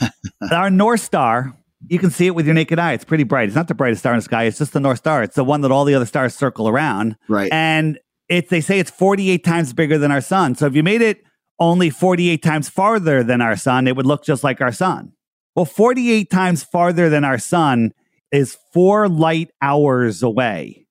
[0.52, 1.52] Our North Star,
[1.88, 2.92] you can see it with your naked eye.
[2.92, 3.48] It's pretty bright.
[3.48, 4.44] It's not the brightest star in the sky.
[4.44, 5.22] It's just the North Star.
[5.22, 7.16] It's the one that all the other stars circle around.
[7.28, 7.50] Right.
[7.52, 10.54] And it's they say it's 48 times bigger than our sun.
[10.56, 11.22] So if you made it
[11.58, 15.12] only 48 times farther than our sun, it would look just like our sun.
[15.54, 17.92] Well, 48 times farther than our sun
[18.32, 20.86] is four light hours away.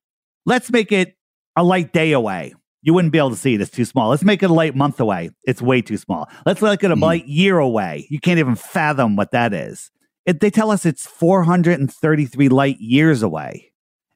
[0.45, 1.15] Let's make it
[1.55, 2.53] a light day away.
[2.81, 3.61] You wouldn't be able to see it.
[3.61, 4.09] It's too small.
[4.09, 5.31] Let's make it a light month away.
[5.43, 6.29] It's way too small.
[6.45, 7.01] Let's make it a Mhm.
[7.01, 8.05] light year away.
[8.09, 9.89] You can't even fathom what that is.
[10.25, 13.71] It, they tell us it's 433 light years away,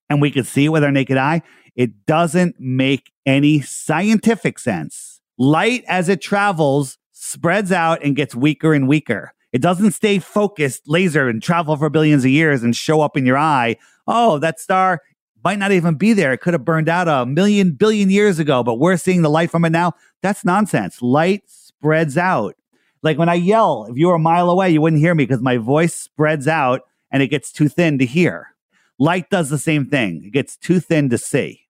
[0.10, 1.42] and we could see it with our naked eye.
[1.76, 5.22] It doesn't make any scientific sense.
[5.38, 9.34] Light, as it travels, spreads out and gets weaker and weaker.
[9.52, 13.26] It doesn't stay focused, laser, and travel for billions of years and show up in
[13.26, 13.78] your eye.
[14.08, 15.02] Oh, that star
[15.44, 16.34] might not even be there.
[16.34, 19.50] It could have burned out a million, billion years ago, but we're seeing the light
[19.50, 19.94] from it now.
[20.22, 21.02] That's nonsense.
[21.02, 22.56] Light spreads out.
[23.02, 25.42] Like when I yell, if you were a mile away, you wouldn't hear me because
[25.42, 26.82] my voice spreads out
[27.12, 28.56] and it gets too thin to hear.
[28.98, 31.62] Light does the same thing, it gets too thin to see.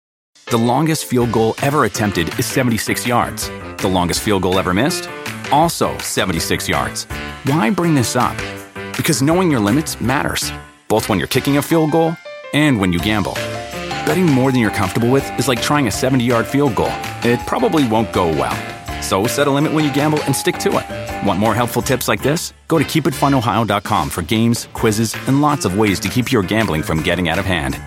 [0.50, 3.50] The longest field goal ever attempted is 76 yards.
[3.78, 5.08] The longest field goal ever missed?
[5.52, 7.04] Also 76 yards.
[7.44, 8.36] Why bring this up?
[8.98, 10.52] Because knowing your limits matters,
[10.88, 12.16] both when you're kicking a field goal
[12.54, 13.34] and when you gamble.
[14.06, 16.92] Betting more than you're comfortable with is like trying a 70 yard field goal,
[17.24, 18.58] it probably won't go well.
[19.02, 21.28] So set a limit when you gamble and stick to it.
[21.28, 22.54] Want more helpful tips like this?
[22.68, 27.02] Go to keepitfunohio.com for games, quizzes, and lots of ways to keep your gambling from
[27.02, 27.80] getting out of hand.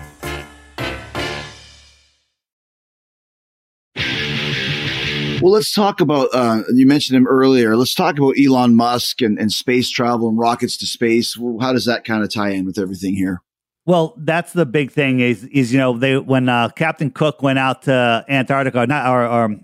[5.43, 7.75] Well, let's talk about, uh, you mentioned him earlier.
[7.75, 11.35] Let's talk about Elon Musk and, and space travel and rockets to space.
[11.35, 13.41] Well, How does that kind of tie in with everything here?
[13.85, 17.59] Well, that's the big thing is is you know they when uh, Captain Cook went
[17.59, 19.59] out to Antarctica, not or, or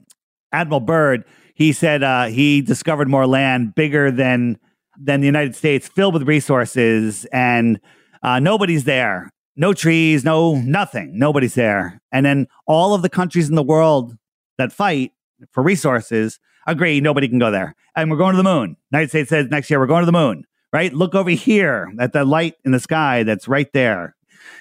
[0.52, 1.24] Admiral Byrd,
[1.60, 4.58] he said uh, he discovered more land bigger than
[4.98, 7.80] than the United States, filled with resources, and
[8.24, 9.30] uh, nobody's there.
[9.58, 11.20] No trees, no nothing.
[11.20, 12.02] Nobody's there.
[12.14, 14.18] And then all of the countries in the world
[14.58, 15.12] that fight
[15.52, 17.76] for resources agree nobody can go there.
[17.94, 18.78] And we're going to the moon.
[18.92, 20.46] United States says next year we're going to the moon.
[20.72, 20.94] Right?
[20.94, 24.16] Look over here at the light in the sky that's right there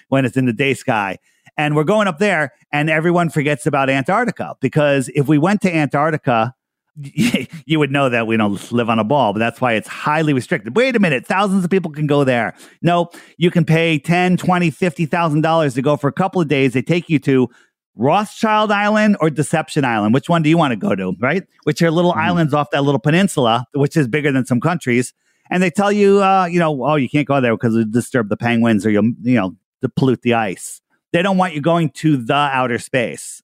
[0.08, 1.18] when it's in the day sky.
[1.56, 5.74] And we're going up there, and everyone forgets about Antarctica because if we went to
[5.74, 6.54] Antarctica,
[7.66, 10.32] you would know that we don't live on a ball, but that's why it's highly
[10.32, 10.74] restricted.
[10.74, 12.54] Wait a minute, thousands of people can go there.
[12.82, 16.72] No, you can pay 10, 20, 50,000 dollars to go for a couple of days.
[16.72, 17.48] They take you to
[17.94, 20.14] Rothschild Island or Deception Island.
[20.14, 21.44] Which one do you want to go to, right?
[21.64, 25.12] Which are little islands off that little peninsula, which is bigger than some countries.
[25.50, 28.28] And they tell you, uh, you know, oh, you can't go there because it'll disturb
[28.28, 29.56] the penguins or you'll, you know,
[29.96, 30.80] pollute the ice.
[31.12, 33.42] They don't want you going to the outer space.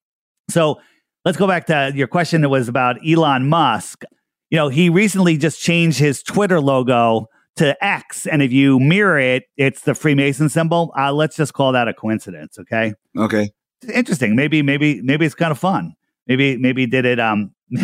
[0.50, 0.80] So
[1.24, 4.04] let's go back to your question that was about Elon Musk.
[4.50, 8.26] You know, he recently just changed his Twitter logo to X.
[8.26, 10.92] And if you mirror it, it's the Freemason symbol.
[10.98, 12.58] Uh, let's just call that a coincidence.
[12.58, 12.94] Okay.
[13.16, 13.50] Okay.
[13.92, 14.34] Interesting.
[14.34, 15.94] Maybe, maybe, maybe it's kind of fun.
[16.26, 17.20] Maybe, maybe did it.
[17.20, 17.54] Um,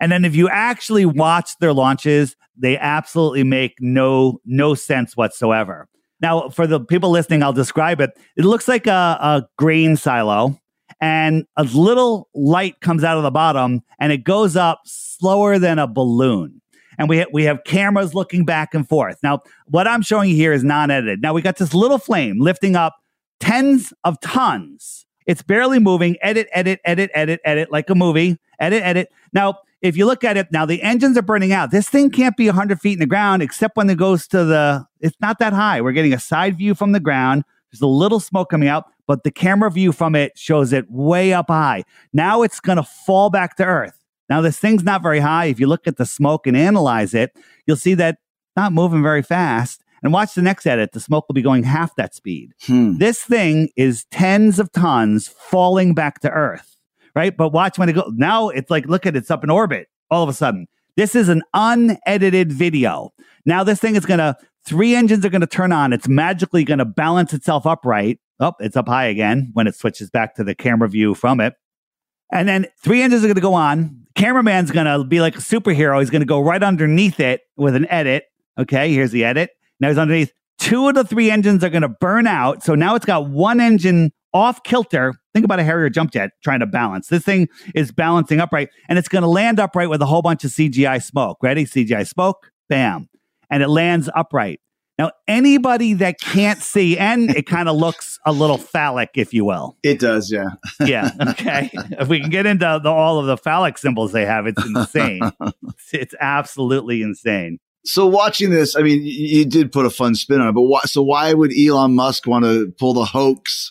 [0.00, 5.88] and then if you actually watch their launches, they absolutely make no, no sense whatsoever.
[6.20, 8.10] Now, for the people listening, I'll describe it.
[8.36, 10.58] It looks like a, a grain silo,
[11.04, 15.78] and a little light comes out of the bottom, and it goes up slower than
[15.78, 16.62] a balloon.
[16.96, 19.18] And we ha- we have cameras looking back and forth.
[19.22, 21.20] Now, what I'm showing you here is non-edited.
[21.20, 22.96] Now we got this little flame lifting up
[23.38, 25.04] tens of tons.
[25.26, 26.16] It's barely moving.
[26.22, 28.38] Edit, edit, edit, edit, edit, like a movie.
[28.58, 29.12] Edit, edit.
[29.34, 31.70] Now, if you look at it, now the engines are burning out.
[31.70, 34.86] This thing can't be 100 feet in the ground except when it goes to the,
[35.00, 35.82] it's not that high.
[35.82, 37.44] We're getting a side view from the ground.
[37.74, 41.32] There's a little smoke coming out, but the camera view from it shows it way
[41.32, 41.82] up high.
[42.12, 43.98] Now it's going to fall back to Earth.
[44.30, 45.46] Now, this thing's not very high.
[45.46, 49.02] If you look at the smoke and analyze it, you'll see that it's not moving
[49.02, 49.82] very fast.
[50.02, 50.92] And watch the next edit.
[50.92, 52.52] The smoke will be going half that speed.
[52.62, 52.98] Hmm.
[52.98, 56.76] This thing is tens of tons falling back to Earth,
[57.14, 57.36] right?
[57.36, 58.12] But watch when it goes.
[58.14, 60.68] Now it's like, look at it, it's up in orbit all of a sudden.
[60.96, 63.12] This is an unedited video.
[63.46, 65.92] Now this thing is going to, three engines are going to turn on.
[65.92, 68.18] It's magically going to balance itself upright.
[68.40, 71.54] Oh, it's up high again when it switches back to the camera view from it.
[72.32, 74.06] And then three engines are going to go on.
[74.16, 76.00] Cameraman's going to be like a superhero.
[76.00, 78.24] He's going to go right underneath it with an edit.
[78.58, 79.50] Okay, here's the edit.
[79.80, 80.32] Now he's underneath.
[80.58, 82.62] Two of the three engines are going to burn out.
[82.62, 85.14] So now it's got one engine off kilter.
[85.32, 87.08] Think about a Harrier jump jet trying to balance.
[87.08, 90.44] This thing is balancing upright and it's going to land upright with a whole bunch
[90.44, 91.38] of CGI smoke.
[91.42, 91.64] Ready?
[91.64, 93.08] CGI smoke, bam.
[93.54, 94.58] And it lands upright.
[94.98, 99.44] Now, anybody that can't see, and it kind of looks a little phallic, if you
[99.44, 99.76] will.
[99.84, 100.46] It does, yeah.
[100.84, 101.10] Yeah.
[101.30, 101.70] Okay.
[101.72, 105.20] if we can get into the, all of the phallic symbols they have, it's insane.
[105.40, 107.58] it's, it's absolutely insane.
[107.84, 110.80] So watching this, I mean, you did put a fun spin on it, but why,
[110.86, 113.70] so why would Elon Musk want to pull the hoax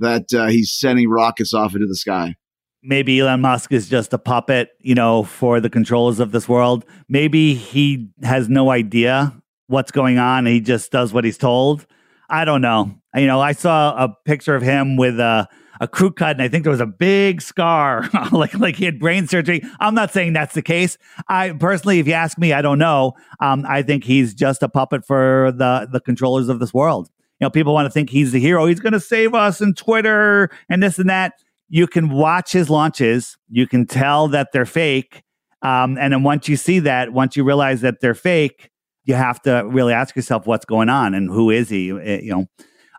[0.00, 2.34] that uh, he's sending rockets off into the sky?
[2.82, 6.84] Maybe Elon Musk is just a puppet, you know, for the controllers of this world.
[7.08, 9.34] Maybe he has no idea
[9.66, 10.46] what's going on.
[10.46, 11.86] He just does what he's told.
[12.28, 12.94] I don't know.
[13.14, 15.48] You know, I saw a picture of him with a,
[15.80, 19.00] a crew cut, and I think there was a big scar, like like he had
[19.00, 19.62] brain surgery.
[19.80, 20.96] I'm not saying that's the case.
[21.28, 23.14] I personally, if you ask me, I don't know.
[23.40, 27.10] Um, I think he's just a puppet for the the controllers of this world.
[27.40, 28.66] You know, people want to think he's the hero.
[28.66, 31.32] He's going to save us and Twitter and this and that.
[31.70, 33.38] You can watch his launches.
[33.48, 35.22] You can tell that they're fake.
[35.62, 38.70] Um, and then once you see that, once you realize that they're fake,
[39.04, 41.90] you have to really ask yourself what's going on and who is he?
[41.90, 42.46] Eh, You know,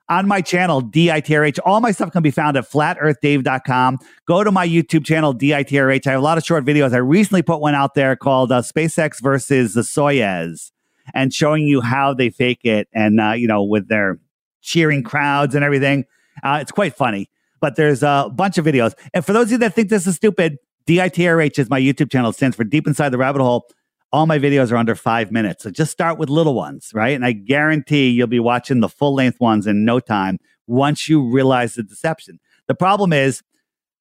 [0.09, 1.57] on my channel, DITRH.
[1.65, 3.99] All my stuff can be found at flatearthdave.com.
[4.27, 6.05] Go to my YouTube channel, DITRH.
[6.05, 6.93] I have a lot of short videos.
[6.93, 10.71] I recently put one out there called uh, SpaceX versus the Soyuz
[11.13, 14.19] and showing you how they fake it and, uh, you know, with their
[14.61, 16.05] cheering crowds and everything.
[16.43, 17.29] Uh, it's quite funny,
[17.61, 18.93] but there's a bunch of videos.
[19.13, 20.57] And for those of you that think this is stupid,
[20.87, 22.31] DITRH is my YouTube channel.
[22.31, 23.67] It stands for Deep Inside the Rabbit Hole.
[24.11, 25.63] All my videos are under five minutes.
[25.63, 27.15] So just start with little ones, right?
[27.15, 31.21] And I guarantee you'll be watching the full length ones in no time once you
[31.21, 32.39] realize the deception.
[32.67, 33.41] The problem is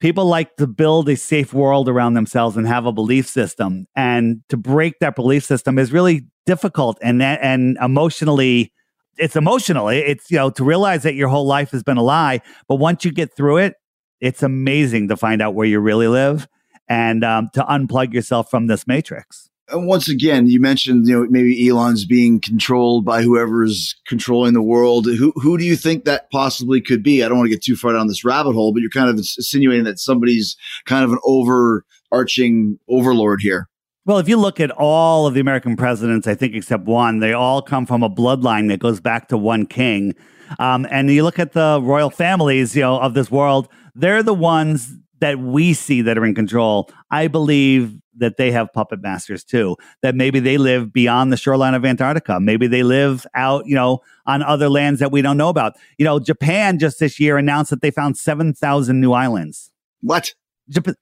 [0.01, 3.87] people like to build a safe world around themselves and have a belief system.
[3.95, 8.73] And to break that belief system is really difficult and, and emotionally,
[9.21, 9.89] it's emotional.
[9.89, 12.41] It's, you know, to realize that your whole life has been a lie.
[12.69, 13.75] But once you get through it,
[14.21, 16.49] it's amazing to find out where you really live
[16.89, 19.49] and um, to unplug yourself from this matrix.
[19.69, 24.63] And once again, you mentioned you know maybe Elon's being controlled by whoever's controlling the
[24.63, 25.07] world.
[25.07, 27.23] Who who do you think that possibly could be?
[27.23, 29.17] I don't want to get too far down this rabbit hole, but you're kind of
[29.17, 30.57] insinuating that somebody's
[30.87, 33.70] kind of an overarching overlord here.
[34.07, 37.33] Well, if you look at all of the American presidents, I think except one, they
[37.33, 40.15] all come from a bloodline that goes back to one king.
[40.59, 44.35] Um, and you look at the royal families, you know, of this world, they're the
[44.35, 46.91] ones that we see that are in control.
[47.11, 49.77] I believe that they have puppet masters too.
[50.03, 52.41] That maybe they live beyond the shoreline of Antarctica.
[52.41, 55.75] Maybe they live out, you know, on other lands that we don't know about.
[55.99, 59.71] You know, Japan just this year announced that they found seven thousand new islands.
[60.01, 60.35] What?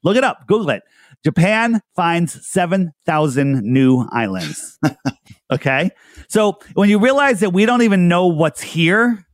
[0.02, 0.82] Look it up, Google it.
[1.24, 4.78] Japan finds 7,000 new islands.
[5.52, 5.90] okay.
[6.28, 9.24] So when you realize that we don't even know what's here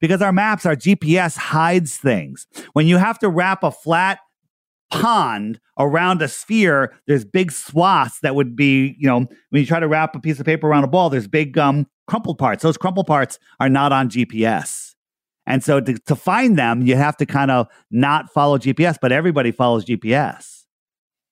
[0.00, 2.46] because our maps, our GPS hides things.
[2.72, 4.18] When you have to wrap a flat
[4.90, 9.80] pond around a sphere, there's big swaths that would be, you know, when you try
[9.80, 12.62] to wrap a piece of paper around a ball, there's big um, crumpled parts.
[12.62, 14.91] Those crumpled parts are not on GPS.
[15.46, 19.12] And so to, to find them, you have to kind of not follow GPS, but
[19.12, 20.62] everybody follows GPS.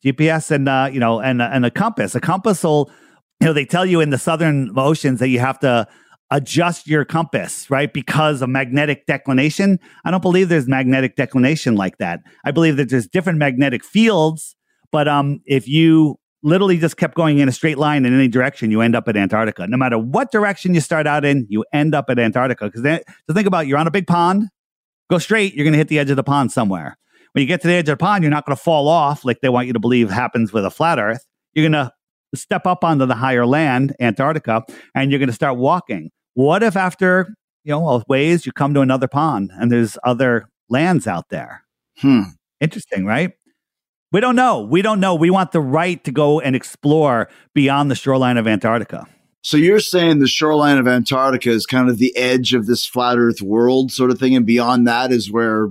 [0.04, 2.14] GPS and uh, you know and and a compass.
[2.14, 2.90] A compass will,
[3.40, 5.86] you know, they tell you in the southern oceans that you have to
[6.30, 7.92] adjust your compass, right?
[7.92, 9.78] Because of magnetic declination.
[10.04, 12.20] I don't believe there's magnetic declination like that.
[12.44, 14.54] I believe that there's different magnetic fields,
[14.92, 18.70] but um, if you literally just kept going in a straight line in any direction,
[18.70, 19.66] you end up at Antarctica.
[19.66, 22.66] No matter what direction you start out in, you end up at Antarctica.
[22.66, 24.48] Because then, so think about it, you're on a big pond,
[25.10, 26.96] go straight, you're going to hit the edge of the pond somewhere.
[27.32, 29.24] When you get to the edge of the pond, you're not going to fall off
[29.24, 31.26] like they want you to believe happens with a flat Earth.
[31.52, 31.92] You're going to
[32.34, 34.64] step up onto the higher land, Antarctica,
[34.94, 36.10] and you're going to start walking.
[36.34, 37.34] What if after
[37.64, 41.64] you know a ways you come to another pond and there's other lands out there?
[41.98, 42.22] Hmm.
[42.60, 43.32] Interesting, right?
[44.12, 44.60] We don't know.
[44.60, 45.14] We don't know.
[45.14, 49.06] We want the right to go and explore beyond the shoreline of Antarctica.
[49.42, 53.18] So you're saying the shoreline of Antarctica is kind of the edge of this flat
[53.18, 55.68] Earth world, sort of thing, and beyond that is where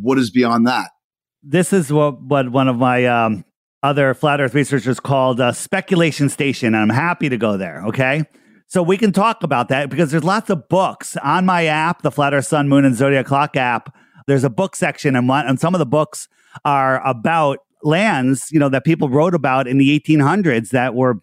[0.00, 0.90] what is beyond that?
[1.42, 3.44] This is what, what one of my um,
[3.82, 7.84] other flat Earth researchers called a speculation station, and I'm happy to go there.
[7.86, 8.24] Okay.
[8.66, 12.10] So we can talk about that because there's lots of books on my app, the
[12.10, 13.94] Flat Earth Sun, Moon, and Zodiac Clock app.
[14.26, 16.28] There's a book section, and, one, and some of the books
[16.64, 21.20] are about lands, you know, that people wrote about in the 1800s that were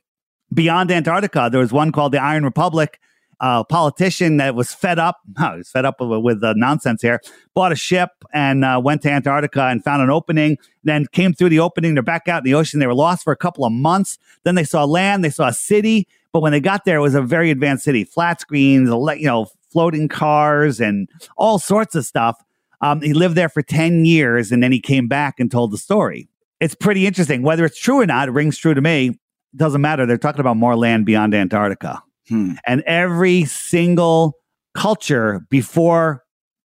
[0.53, 1.49] beyond Antarctica.
[1.51, 2.99] There was one called the Iron Republic.
[3.43, 7.19] A politician that was fed up, he was fed up with, with the nonsense here,
[7.55, 10.59] bought a ship and uh, went to Antarctica and found an opening.
[10.83, 11.95] Then came through the opening.
[11.95, 12.79] They're back out in the ocean.
[12.79, 14.19] They were lost for a couple of months.
[14.43, 15.25] Then they saw land.
[15.25, 16.07] They saw a city.
[16.33, 19.47] But when they got there, it was a very advanced city, flat screens, you know,
[19.71, 22.41] floating cars and all sorts of stuff.
[22.81, 25.77] Um, he lived there for 10 years and then he came back and told the
[25.77, 26.27] story.
[26.59, 27.41] It's pretty interesting.
[27.41, 29.19] Whether it's true or not, it rings true to me.
[29.55, 30.05] Doesn't matter.
[30.05, 32.01] They're talking about more land beyond Antarctica.
[32.29, 32.53] Hmm.
[32.65, 34.35] And every single
[34.73, 36.23] culture before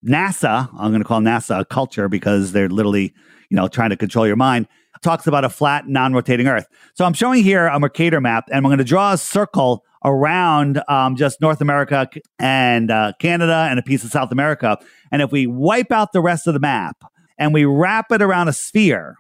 [0.06, 3.14] NASA, I'm going to call NASA a culture because they're literally,
[3.50, 4.68] you know, trying to control your mind,
[5.02, 6.68] talks about a flat, non rotating Earth.
[6.94, 10.82] So I'm showing here a Mercator map, and I'm going to draw a circle around
[10.88, 14.78] um, just North America and uh, Canada and a piece of South America.
[15.12, 16.98] And if we wipe out the rest of the map
[17.38, 19.18] and we wrap it around a sphere,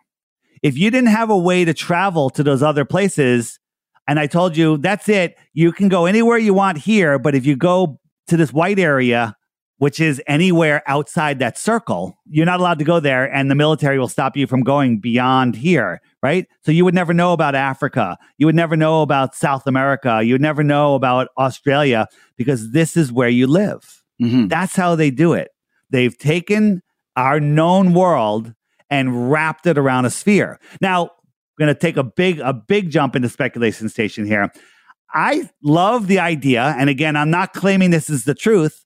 [0.64, 3.60] if you didn't have a way to travel to those other places,
[4.08, 7.46] and I told you that's it, you can go anywhere you want here, but if
[7.46, 9.36] you go to this white area,
[9.82, 13.98] which is anywhere outside that circle, you're not allowed to go there, and the military
[13.98, 16.46] will stop you from going beyond here, right?
[16.64, 18.16] So you would never know about Africa.
[18.38, 20.22] You would never know about South America.
[20.24, 22.08] You would never know about Australia
[22.38, 24.04] because this is where you live.
[24.22, 24.50] Mhm.
[24.50, 25.50] That's how they do it.
[25.90, 26.84] They've taken
[27.16, 28.54] our known world
[28.92, 30.60] and wrapped it around a sphere.
[30.80, 31.06] Now,
[31.58, 34.52] we're going to take a big a big jump into speculation station here.
[35.16, 38.86] I love the idea, and again, I'm not claiming this is the truth,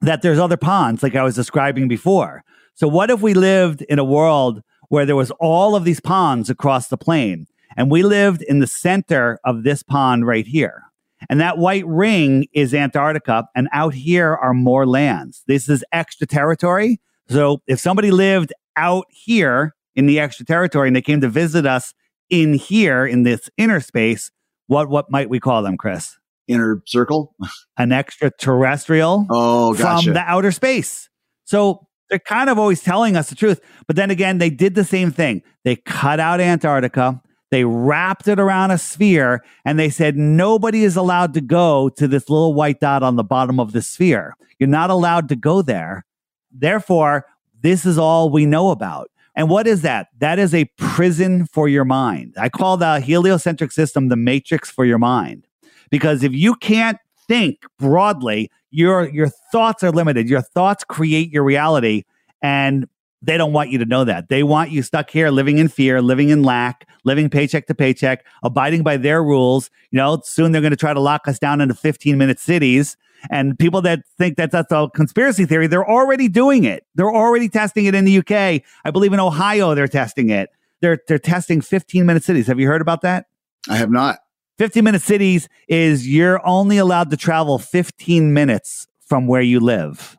[0.00, 2.42] that there's other ponds like I was describing before.
[2.74, 6.50] So, what if we lived in a world where there was all of these ponds
[6.50, 7.46] across the plane,
[7.76, 10.84] and we lived in the center of this pond right here?
[11.28, 15.42] And that white ring is Antarctica, and out here are more lands.
[15.46, 17.00] This is extra territory.
[17.28, 21.66] So, if somebody lived out here in the extra territory and they came to visit
[21.66, 21.92] us
[22.30, 24.30] in here in this inner space,
[24.68, 26.16] what what might we call them, Chris?
[26.50, 27.34] Inner circle.
[27.78, 30.04] An extraterrestrial Oh, gotcha.
[30.04, 31.08] from the outer space.
[31.44, 33.60] So they're kind of always telling us the truth.
[33.86, 35.42] But then again, they did the same thing.
[35.64, 37.20] They cut out Antarctica,
[37.50, 42.06] they wrapped it around a sphere, and they said nobody is allowed to go to
[42.08, 44.34] this little white dot on the bottom of the sphere.
[44.58, 46.04] You're not allowed to go there.
[46.52, 47.26] Therefore,
[47.60, 49.10] this is all we know about.
[49.36, 50.08] And what is that?
[50.18, 52.34] That is a prison for your mind.
[52.36, 55.46] I call the heliocentric system the matrix for your mind.
[55.90, 60.28] Because if you can't think broadly, your your thoughts are limited.
[60.28, 62.04] Your thoughts create your reality
[62.42, 62.88] and
[63.22, 64.28] they don't want you to know that.
[64.28, 68.24] They want you stuck here living in fear, living in lack, living paycheck to paycheck,
[68.42, 69.70] abiding by their rules.
[69.90, 72.96] You know, soon they're going to try to lock us down into 15 minute cities.
[73.30, 76.86] And people that think that that's a conspiracy theory, they're already doing it.
[76.94, 78.62] They're already testing it in the UK.
[78.84, 80.48] I believe in Ohio, they're testing it.
[80.80, 82.46] They're, they're testing 15 minute cities.
[82.46, 83.26] Have you heard about that?
[83.68, 84.20] I have not.
[84.60, 90.18] 15 minute cities is you're only allowed to travel 15 minutes from where you live.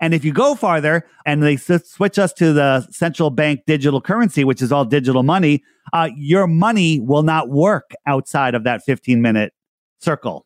[0.00, 4.42] And if you go farther and they switch us to the central bank digital currency,
[4.42, 5.62] which is all digital money,
[5.92, 9.52] uh, your money will not work outside of that 15 minute
[10.00, 10.45] circle.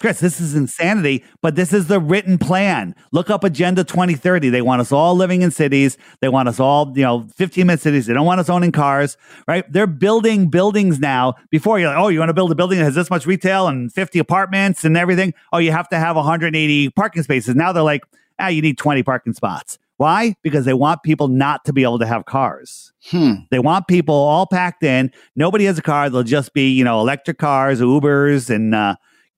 [0.00, 2.94] Chris, this is insanity, but this is the written plan.
[3.10, 4.48] Look up Agenda 2030.
[4.48, 5.98] They want us all living in cities.
[6.20, 8.06] They want us all, you know, 15 minute cities.
[8.06, 9.16] They don't want us owning cars,
[9.48, 9.70] right?
[9.72, 11.34] They're building buildings now.
[11.50, 13.66] Before you're like, oh, you want to build a building that has this much retail
[13.66, 15.34] and 50 apartments and everything?
[15.52, 17.56] Oh, you have to have 180 parking spaces.
[17.56, 18.02] Now they're like,
[18.38, 19.78] ah, you need 20 parking spots.
[19.96, 20.36] Why?
[20.42, 22.92] Because they want people not to be able to have cars.
[23.06, 23.32] Hmm.
[23.50, 25.10] They want people all packed in.
[25.34, 26.08] Nobody has a car.
[26.08, 28.94] They'll just be, you know, electric cars, Ubers, and uh,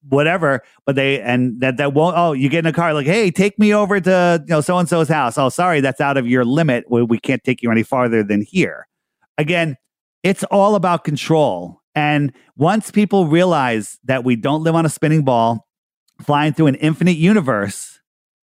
[0.08, 0.62] whatever.
[0.86, 2.16] But they and that that won't.
[2.16, 4.78] Oh, you get in a car like, hey, take me over to you know so
[4.78, 5.38] and so's house.
[5.38, 6.84] Oh, sorry, that's out of your limit.
[6.90, 8.86] We, we can't take you any farther than here.
[9.38, 9.76] Again,
[10.22, 11.80] it's all about control.
[11.94, 15.66] And once people realize that we don't live on a spinning ball,
[16.22, 18.00] flying through an infinite universe,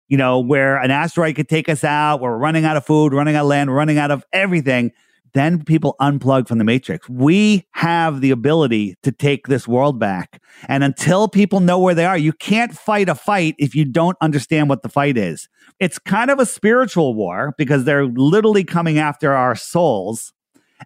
[0.10, 3.36] you know, where an asteroid could take us out, we're running out of food, running
[3.36, 4.92] out of land, running out of everything,
[5.34, 7.08] then people unplug from the matrix.
[7.10, 10.42] We have the ability to take this world back.
[10.68, 14.18] And until people know where they are, you can't fight a fight if you don't
[14.22, 15.48] understand what the fight is.
[15.80, 20.34] It's kind of a spiritual war because they're literally coming after our souls.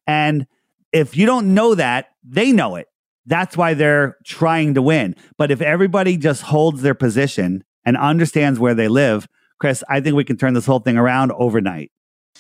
[0.08, 0.48] And
[0.92, 2.88] if you don't know that, they know it.
[3.26, 5.16] That's why they're trying to win.
[5.38, 9.28] But if everybody just holds their position and understands where they live,
[9.60, 11.92] Chris, I think we can turn this whole thing around overnight.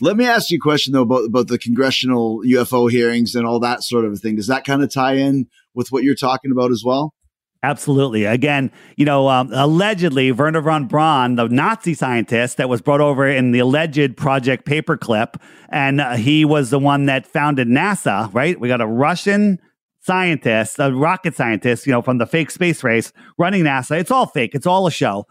[0.00, 3.60] Let me ask you a question though about, about the congressional UFO hearings and all
[3.60, 4.36] that sort of thing.
[4.36, 7.14] Does that kind of tie in with what you're talking about as well?
[7.62, 8.24] Absolutely.
[8.24, 13.28] Again, you know, um, allegedly, Wernher von Braun, the Nazi scientist that was brought over
[13.28, 15.34] in the alleged Project Paperclip,
[15.68, 18.58] and uh, he was the one that founded NASA, right?
[18.58, 19.58] We got a Russian
[20.00, 24.00] scientist, a rocket scientist, you know, from the fake space race running NASA.
[24.00, 25.26] It's all fake, it's all a show.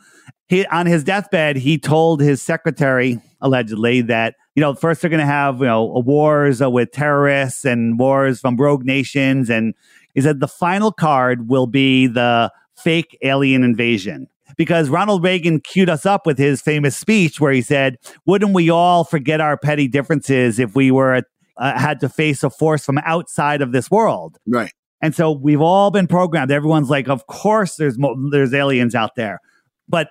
[0.48, 5.22] He, on his deathbed, he told his secretary, allegedly, that, you know, first they're going
[5.22, 9.74] to have, you know, wars uh, with terrorists and wars from rogue nations and
[10.14, 14.28] he said the final card will be the fake alien invasion.
[14.58, 18.70] Because Ronald Reagan queued us up with his famous speech where he said, Wouldn't we
[18.70, 21.24] all forget our petty differences if we were
[21.56, 24.40] uh, had to face a force from outside of this world?
[24.46, 24.74] Right.
[25.02, 26.52] And so we've all been programmed.
[26.52, 29.40] Everyone's like, of course there's mo- there's aliens out there.
[29.88, 30.10] But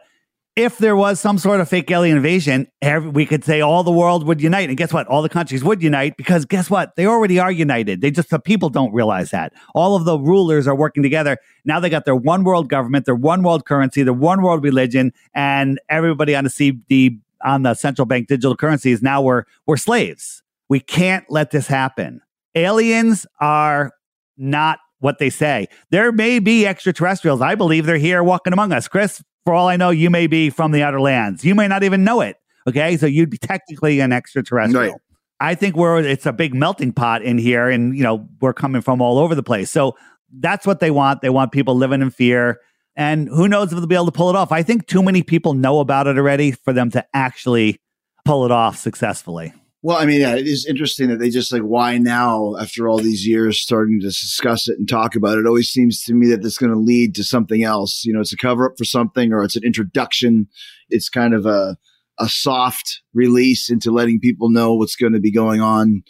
[0.58, 3.92] if there was some sort of fake alien invasion, every, we could say all the
[3.92, 4.68] world would unite.
[4.68, 5.06] And guess what?
[5.06, 6.96] All the countries would unite because guess what?
[6.96, 8.00] They already are united.
[8.00, 9.52] They just, the people don't realize that.
[9.72, 11.38] All of the rulers are working together.
[11.64, 15.12] Now they got their one world government, their one world currency, their one world religion,
[15.32, 19.00] and everybody on the CD, on the central bank digital currencies.
[19.00, 20.42] Now we're, we're slaves.
[20.68, 22.20] We can't let this happen.
[22.56, 23.92] Aliens are
[24.36, 25.68] not what they say.
[25.90, 27.40] There may be extraterrestrials.
[27.40, 28.88] I believe they're here walking among us.
[28.88, 31.42] Chris, for all I know, you may be from the outer lands.
[31.42, 32.36] You may not even know it.
[32.66, 32.98] Okay.
[32.98, 34.92] So you'd be technically an extraterrestrial.
[34.92, 35.00] Right.
[35.40, 38.82] I think we're it's a big melting pot in here, and you know, we're coming
[38.82, 39.70] from all over the place.
[39.70, 39.96] So
[40.38, 41.22] that's what they want.
[41.22, 42.60] They want people living in fear.
[42.94, 44.52] And who knows if they'll be able to pull it off.
[44.52, 47.80] I think too many people know about it already for them to actually
[48.26, 49.54] pull it off successfully.
[49.80, 52.98] Well, I mean, yeah, it is interesting that they just like, why now, after all
[52.98, 55.42] these years, starting to discuss it and talk about it?
[55.42, 58.04] It always seems to me that it's going to lead to something else.
[58.04, 60.48] You know, it's a cover up for something or it's an introduction.
[60.88, 61.76] It's kind of a,
[62.18, 66.02] a soft release into letting people know what's going to be going on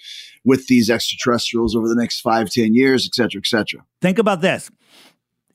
[0.45, 3.85] with these extraterrestrials over the next five, ten years, et cetera, et cetera.
[4.01, 4.71] Think about this.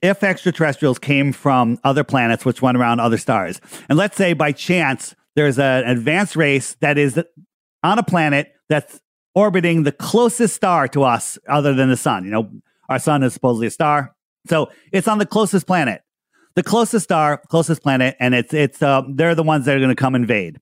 [0.03, 3.59] If extraterrestrials came from other planets, which went around other stars,
[3.89, 7.19] and let's say by chance there's an advanced race that is
[7.83, 8.99] on a planet that's
[9.35, 12.25] orbiting the closest star to us other than the sun.
[12.25, 12.51] You know,
[12.89, 14.15] our sun is supposedly a star.
[14.47, 16.01] So it's on the closest planet.
[16.55, 19.89] The closest star, closest planet, and it's it's uh, they're the ones that are going
[19.89, 20.59] to come invade.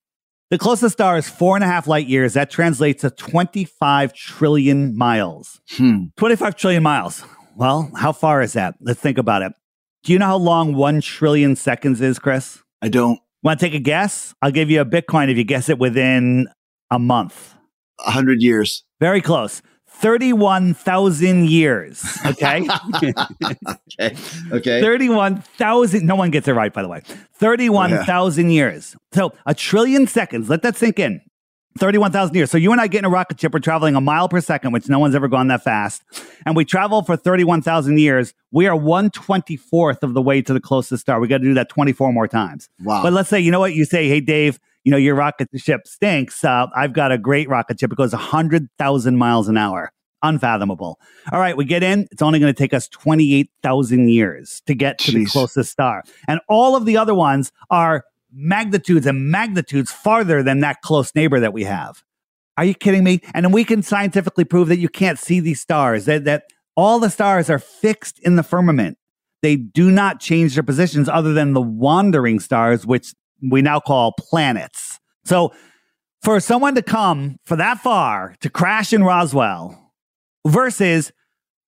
[0.49, 2.33] The closest star is four and a half light years.
[2.33, 5.61] That translates to 25 trillion miles.
[5.71, 6.05] Hmm.
[6.17, 7.23] 25 trillion miles.
[7.55, 8.75] Well, how far is that?
[8.79, 9.53] Let's think about it.
[10.03, 12.59] Do you know how long one trillion seconds is, Chris?
[12.81, 13.19] I don't.
[13.43, 14.33] Want to take a guess?
[14.41, 16.47] I'll give you a Bitcoin if you guess it within
[16.91, 17.55] a month.
[18.05, 18.83] A hundred years.
[18.99, 19.61] Very close.
[19.87, 22.03] 31,000 years.
[22.25, 22.67] Okay.
[23.99, 24.15] Okay.
[24.51, 24.81] Okay.
[24.81, 26.05] 31,000.
[26.05, 27.01] No one gets it right, by the way.
[27.35, 28.95] 31,000 years.
[29.13, 30.49] So a trillion seconds.
[30.49, 31.21] Let that sink in.
[31.77, 32.49] 31,000 years.
[32.51, 33.53] So you and I get in a rocket ship.
[33.53, 36.03] We're traveling a mile per second, which no one's ever gone that fast.
[36.45, 38.33] And we travel for 31,000 years.
[38.51, 41.19] We are 124th of the way to the closest star.
[41.19, 42.69] We got to do that 24 more times.
[42.81, 43.03] Wow.
[43.03, 43.73] But let's say, you know what?
[43.73, 46.43] You say, hey, Dave, you know, your rocket ship stinks.
[46.43, 47.91] Uh, I've got a great rocket ship.
[47.91, 49.91] It goes 100,000 miles an hour.
[50.23, 50.99] Unfathomable.
[51.31, 52.07] All right, we get in.
[52.11, 56.03] It's only going to take us 28,000 years to get to the closest star.
[56.27, 61.39] And all of the other ones are magnitudes and magnitudes farther than that close neighbor
[61.39, 62.03] that we have.
[62.57, 63.21] Are you kidding me?
[63.33, 66.43] And then we can scientifically prove that you can't see these stars, that, that
[66.75, 68.97] all the stars are fixed in the firmament.
[69.41, 74.13] They do not change their positions other than the wandering stars, which we now call
[74.13, 74.99] planets.
[75.25, 75.53] So
[76.21, 79.93] for someone to come for that far to crash in Roswell
[80.45, 81.11] versus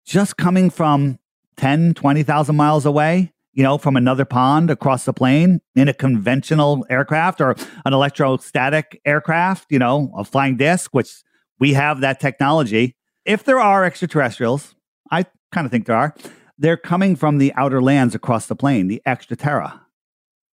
[0.06, 1.20] just coming from
[1.58, 6.86] 10, 20,000 miles away, you know, from another pond across the plane in a conventional
[6.90, 7.56] aircraft or
[7.86, 11.24] an electrostatic aircraft, you know, a flying disc, which
[11.60, 12.96] we have that technology.
[13.26, 14.76] If there are extraterrestrials,
[15.12, 16.16] I kind of think there are,
[16.58, 19.83] they're coming from the outer lands across the plane, the extraterra.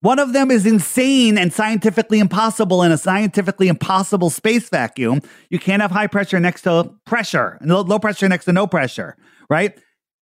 [0.03, 5.21] One of them is insane and scientifically impossible in a scientifically impossible space vacuum.
[5.51, 9.17] You can't have high pressure next to pressure and low pressure next to no pressure,
[9.51, 9.79] right?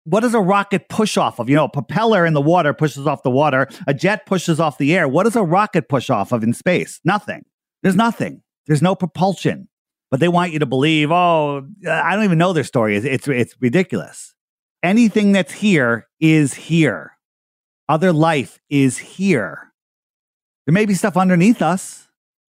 [0.05, 1.49] What does a rocket push off of?
[1.49, 4.79] You know, a propeller in the water pushes off the water, a jet pushes off
[4.79, 5.07] the air.
[5.07, 6.99] What does a rocket push off of in space?
[7.05, 7.43] Nothing.
[7.83, 8.41] There's nothing.
[8.65, 9.67] There's no propulsion.
[10.09, 12.97] But they want you to believe, oh, I don't even know their story.
[12.97, 14.33] It's, it's, it's ridiculous.
[14.81, 17.11] Anything that's here is here
[17.89, 19.73] other life is here.
[20.65, 22.07] There may be stuff underneath us.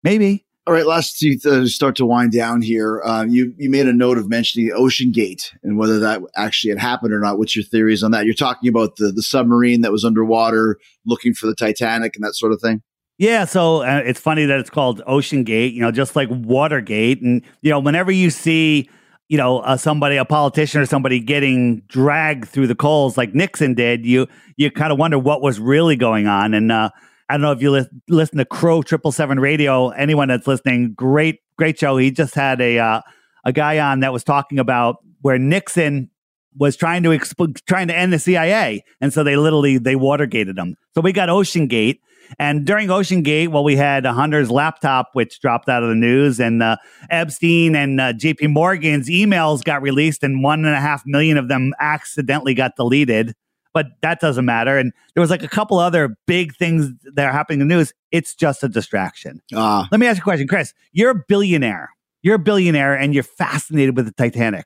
[0.04, 0.46] Maybe.
[0.68, 3.00] All right, last to uh, start to wind down here.
[3.04, 6.72] Uh, you you made a note of mentioning the Ocean Gate and whether that actually
[6.72, 7.38] had happened or not.
[7.38, 8.26] What's your theories on that?
[8.26, 12.34] You're talking about the the submarine that was underwater looking for the Titanic and that
[12.34, 12.82] sort of thing.
[13.18, 17.22] Yeah, so uh, it's funny that it's called Ocean Gate, you know, just like Watergate.
[17.22, 18.90] And, you know, whenever you see,
[19.28, 23.74] you know, uh, somebody, a politician or somebody getting dragged through the coals like Nixon
[23.74, 26.54] did, you you kind of wonder what was really going on.
[26.54, 26.90] And uh,
[27.30, 29.90] I don't know if you li- listen to Crow Triple Seven Radio.
[29.90, 31.98] Anyone that's listening, great great show.
[31.98, 33.02] He just had a uh,
[33.46, 36.12] a guy on that was talking about where Nixon
[36.58, 40.58] was trying to exp- trying to end the CIA, and so they literally they Watergated
[40.58, 40.76] him.
[40.94, 42.00] So we got Ocean Gate.
[42.40, 45.96] And during Ocean Gate, well, we had a Hunter's laptop, which dropped out of the
[45.96, 46.78] news, and uh,
[47.10, 51.48] Epstein and uh, JP Morgan's emails got released, and one and a half million of
[51.48, 53.36] them accidentally got deleted.
[53.74, 54.78] But that doesn't matter.
[54.78, 57.94] And there was like a couple other big things that are happening in the news.
[58.12, 59.42] It's just a distraction.
[59.54, 60.74] Ah, Let me ask you a question, Chris.
[60.94, 61.90] You're a billionaire.
[62.22, 64.66] You're a billionaire, and you're fascinated with the Titanic.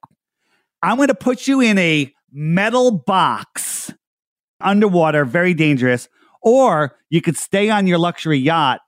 [0.84, 3.92] I'm going to put you in a metal box
[4.62, 6.08] underwater, very dangerous,
[6.42, 8.82] or you could stay on your luxury yacht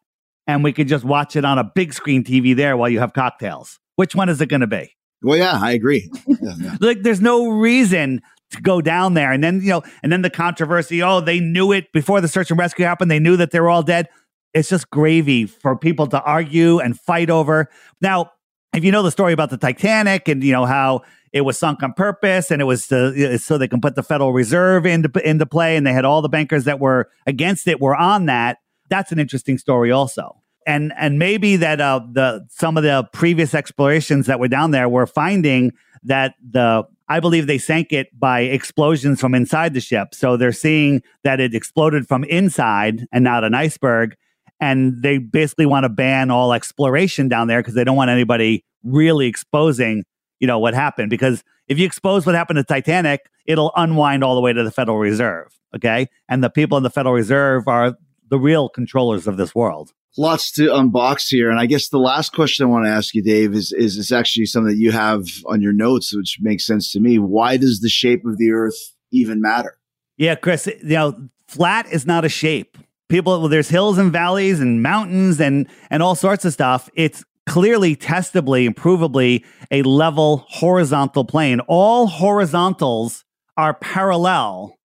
[0.47, 3.13] and we could just watch it on a big screen TV there while you have
[3.13, 3.79] cocktails.
[3.95, 4.95] Which one is it going to be?
[5.21, 6.09] Well, yeah, I agree.
[6.41, 6.77] Yeah, yeah.
[6.79, 8.21] Like, there's no reason
[8.51, 9.31] to go down there.
[9.31, 12.49] And then, you know, and then the controversy oh, they knew it before the search
[12.49, 13.11] and rescue happened.
[13.11, 14.09] They knew that they were all dead.
[14.53, 17.69] It's just gravy for people to argue and fight over.
[18.01, 18.31] Now,
[18.73, 21.01] if you know the story about the Titanic and, you know, how
[21.33, 24.33] it was sunk on purpose and it was to, so they can put the Federal
[24.33, 27.95] Reserve into, into play and they had all the bankers that were against it were
[27.95, 28.57] on that.
[28.89, 33.55] That's an interesting story also and and maybe that uh, the some of the previous
[33.55, 35.71] explorations that were down there were finding
[36.03, 40.15] that the I believe they sank it by explosions from inside the ship.
[40.15, 44.15] So they're seeing that it exploded from inside and not an iceberg.
[44.61, 48.63] And they basically want to ban all exploration down there because they don't want anybody
[48.85, 50.05] really exposing,
[50.41, 51.09] you know, what happened.
[51.09, 54.71] Because if you expose what happened to Titanic, it'll unwind all the way to the
[54.71, 55.57] Federal Reserve.
[55.73, 56.07] Okay.
[56.27, 57.95] And the people in the Federal Reserve are
[58.27, 61.49] the real controllers of this world lots to unbox here.
[61.49, 64.11] And I guess the last question I want to ask you, Dave, is, is, is
[64.11, 67.19] actually something that you have on your notes, which makes sense to me.
[67.19, 68.77] Why does the shape of the earth
[69.11, 69.77] even matter?
[70.17, 72.77] Yeah, Chris, you know, flat is not a shape.
[73.07, 76.89] People, well, there's hills and valleys and mountains and, and all sorts of stuff.
[76.93, 81.59] It's clearly, testably, and provably a level horizontal plane.
[81.67, 83.25] All horizontals
[83.57, 84.77] are parallel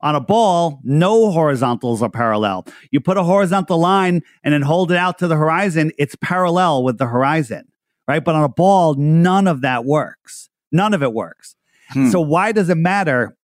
[0.00, 2.66] on a ball, no horizontals are parallel.
[2.90, 6.82] You put a horizontal line and then hold it out to the horizon, it's parallel
[6.82, 7.68] with the horizon,
[8.08, 8.24] right?
[8.24, 10.48] But on a ball, none of that works.
[10.72, 11.56] None of it works.
[11.90, 12.08] Hmm.
[12.08, 13.36] So why does it matter?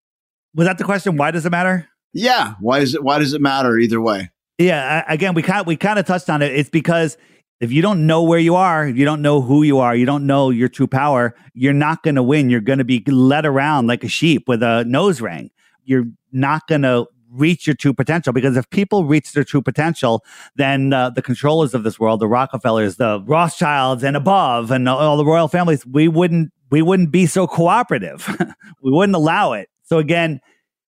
[0.55, 1.17] Was that the question?
[1.17, 1.89] Why does it matter?
[2.13, 2.53] Yeah.
[2.61, 3.03] Why is it?
[3.03, 4.29] Why does it matter either way?
[4.57, 5.03] Yeah.
[5.07, 6.53] Again, we kind we kind of touched on it.
[6.53, 7.17] It's because
[7.59, 10.05] if you don't know where you are, if you don't know who you are, you
[10.05, 12.49] don't know your true power, you're not going to win.
[12.49, 15.51] You're going to be led around like a sheep with a nose ring.
[15.83, 20.23] You're not going to reach your true potential because if people reach their true potential
[20.55, 25.15] then uh, the controllers of this world the rockefellers the rothschilds and above and all
[25.15, 28.27] the royal families we wouldn't we wouldn't be so cooperative
[28.81, 30.39] we wouldn't allow it so again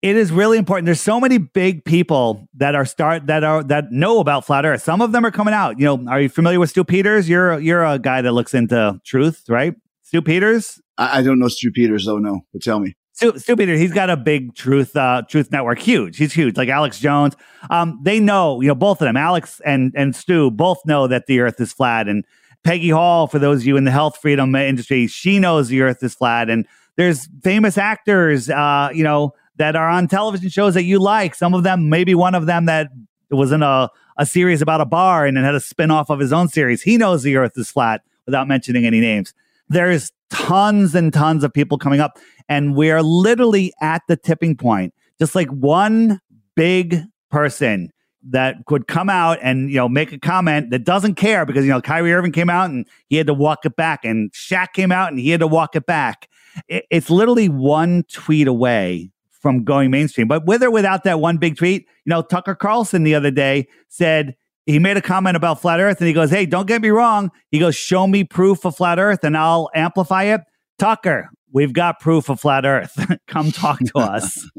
[0.01, 3.91] it is really important there's so many big people that are start that are that
[3.91, 6.59] know about flat earth some of them are coming out you know are you familiar
[6.59, 11.19] with stu peters you're you're a guy that looks into truth right stu peters I,
[11.19, 12.19] I don't know Stu Peters, though.
[12.19, 12.95] No, but tell me.
[13.13, 16.17] Stu, Stu Peter, he's got a big truth uh, truth network, huge.
[16.17, 17.35] He's huge, like Alex Jones.
[17.69, 21.25] Um, they know, you know, both of them, Alex and and Stu, both know that
[21.25, 22.07] the Earth is flat.
[22.07, 22.25] And
[22.63, 26.01] Peggy Hall, for those of you in the health freedom industry, she knows the Earth
[26.03, 26.49] is flat.
[26.49, 31.35] And there's famous actors, uh, you know, that are on television shows that you like.
[31.35, 32.89] Some of them, maybe one of them that
[33.29, 36.19] was in a a series about a bar and then had a spin off of
[36.19, 36.81] his own series.
[36.81, 39.33] He knows the Earth is flat without mentioning any names.
[39.69, 44.93] There's tons and tons of people coming up and we're literally at the tipping point.
[45.19, 46.19] Just like one
[46.55, 47.91] big person
[48.29, 51.71] that could come out and you know make a comment that doesn't care because you
[51.71, 54.91] know Kyrie Irving came out and he had to walk it back, and Shaq came
[54.91, 56.27] out and he had to walk it back.
[56.67, 59.11] It, it's literally one tweet away
[59.41, 60.27] from going mainstream.
[60.27, 63.67] But with or without that one big tweet, you know, Tucker Carlson the other day
[63.89, 64.35] said
[64.65, 67.31] he made a comment about flat Earth, and he goes, "Hey, don't get me wrong."
[67.49, 70.41] He goes, "Show me proof of flat Earth, and I'll amplify it."
[70.77, 72.93] Tucker, we've got proof of flat earth.
[73.27, 74.49] Come talk to us.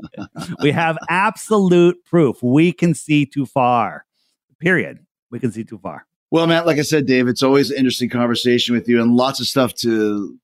[0.61, 2.43] we have absolute proof.
[2.43, 4.05] We can see too far.
[4.61, 4.99] Period.
[5.31, 6.07] We can see too far.
[6.31, 9.41] Well, Matt, like I said, Dave, it's always an interesting conversation with you and lots
[9.41, 10.39] of stuff to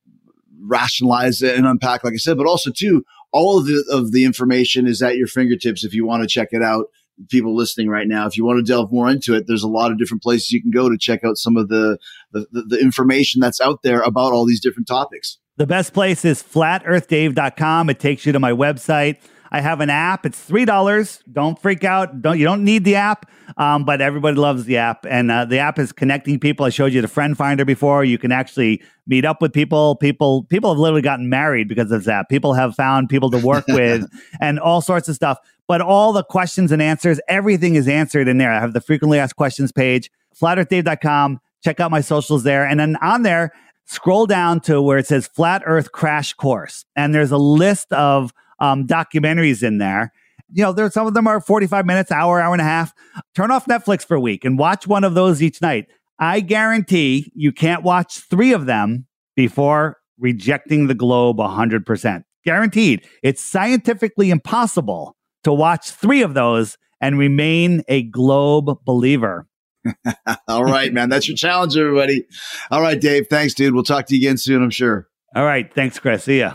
[0.60, 4.86] rationalize and unpack, like I said, but also too, all of the of the information
[4.86, 6.86] is at your fingertips if you want to check it out.
[7.30, 9.90] People listening right now, if you want to delve more into it, there's a lot
[9.90, 11.98] of different places you can go to check out some of the
[12.30, 15.38] the, the, information that's out there about all these different topics.
[15.56, 17.90] The best place is flatearthdave.com.
[17.90, 19.16] It takes you to my website.
[19.50, 20.26] I have an app.
[20.26, 21.22] It's three dollars.
[21.30, 22.20] Don't freak out.
[22.22, 25.06] Don't you don't need the app, um, but everybody loves the app.
[25.06, 26.66] And uh, the app is connecting people.
[26.66, 28.04] I showed you the friend finder before.
[28.04, 29.96] You can actually meet up with people.
[29.96, 32.28] People people have literally gotten married because of that.
[32.28, 34.06] People have found people to work with,
[34.40, 35.38] and all sorts of stuff.
[35.66, 38.52] But all the questions and answers, everything is answered in there.
[38.52, 40.10] I have the frequently asked questions page.
[40.40, 41.40] Flatearthdave.com.
[41.62, 43.52] Check out my socials there, and then on there
[43.88, 48.32] scroll down to where it says Flat Earth Crash Course, and there's a list of
[48.58, 50.12] um, documentaries in there.
[50.50, 52.94] You know, there's some of them are 45 minutes, hour, hour and a half.
[53.34, 55.86] Turn off Netflix for a week and watch one of those each night.
[56.18, 59.06] I guarantee you can't watch three of them
[59.36, 62.24] before rejecting the globe 100%.
[62.44, 63.06] Guaranteed.
[63.22, 69.46] It's scientifically impossible to watch three of those and remain a globe believer.
[70.48, 71.08] All right, man.
[71.08, 72.24] That's your challenge, everybody.
[72.70, 73.26] All right, Dave.
[73.28, 73.74] Thanks, dude.
[73.74, 75.08] We'll talk to you again soon, I'm sure.
[75.34, 75.72] All right.
[75.72, 76.24] Thanks, Chris.
[76.24, 76.54] See ya.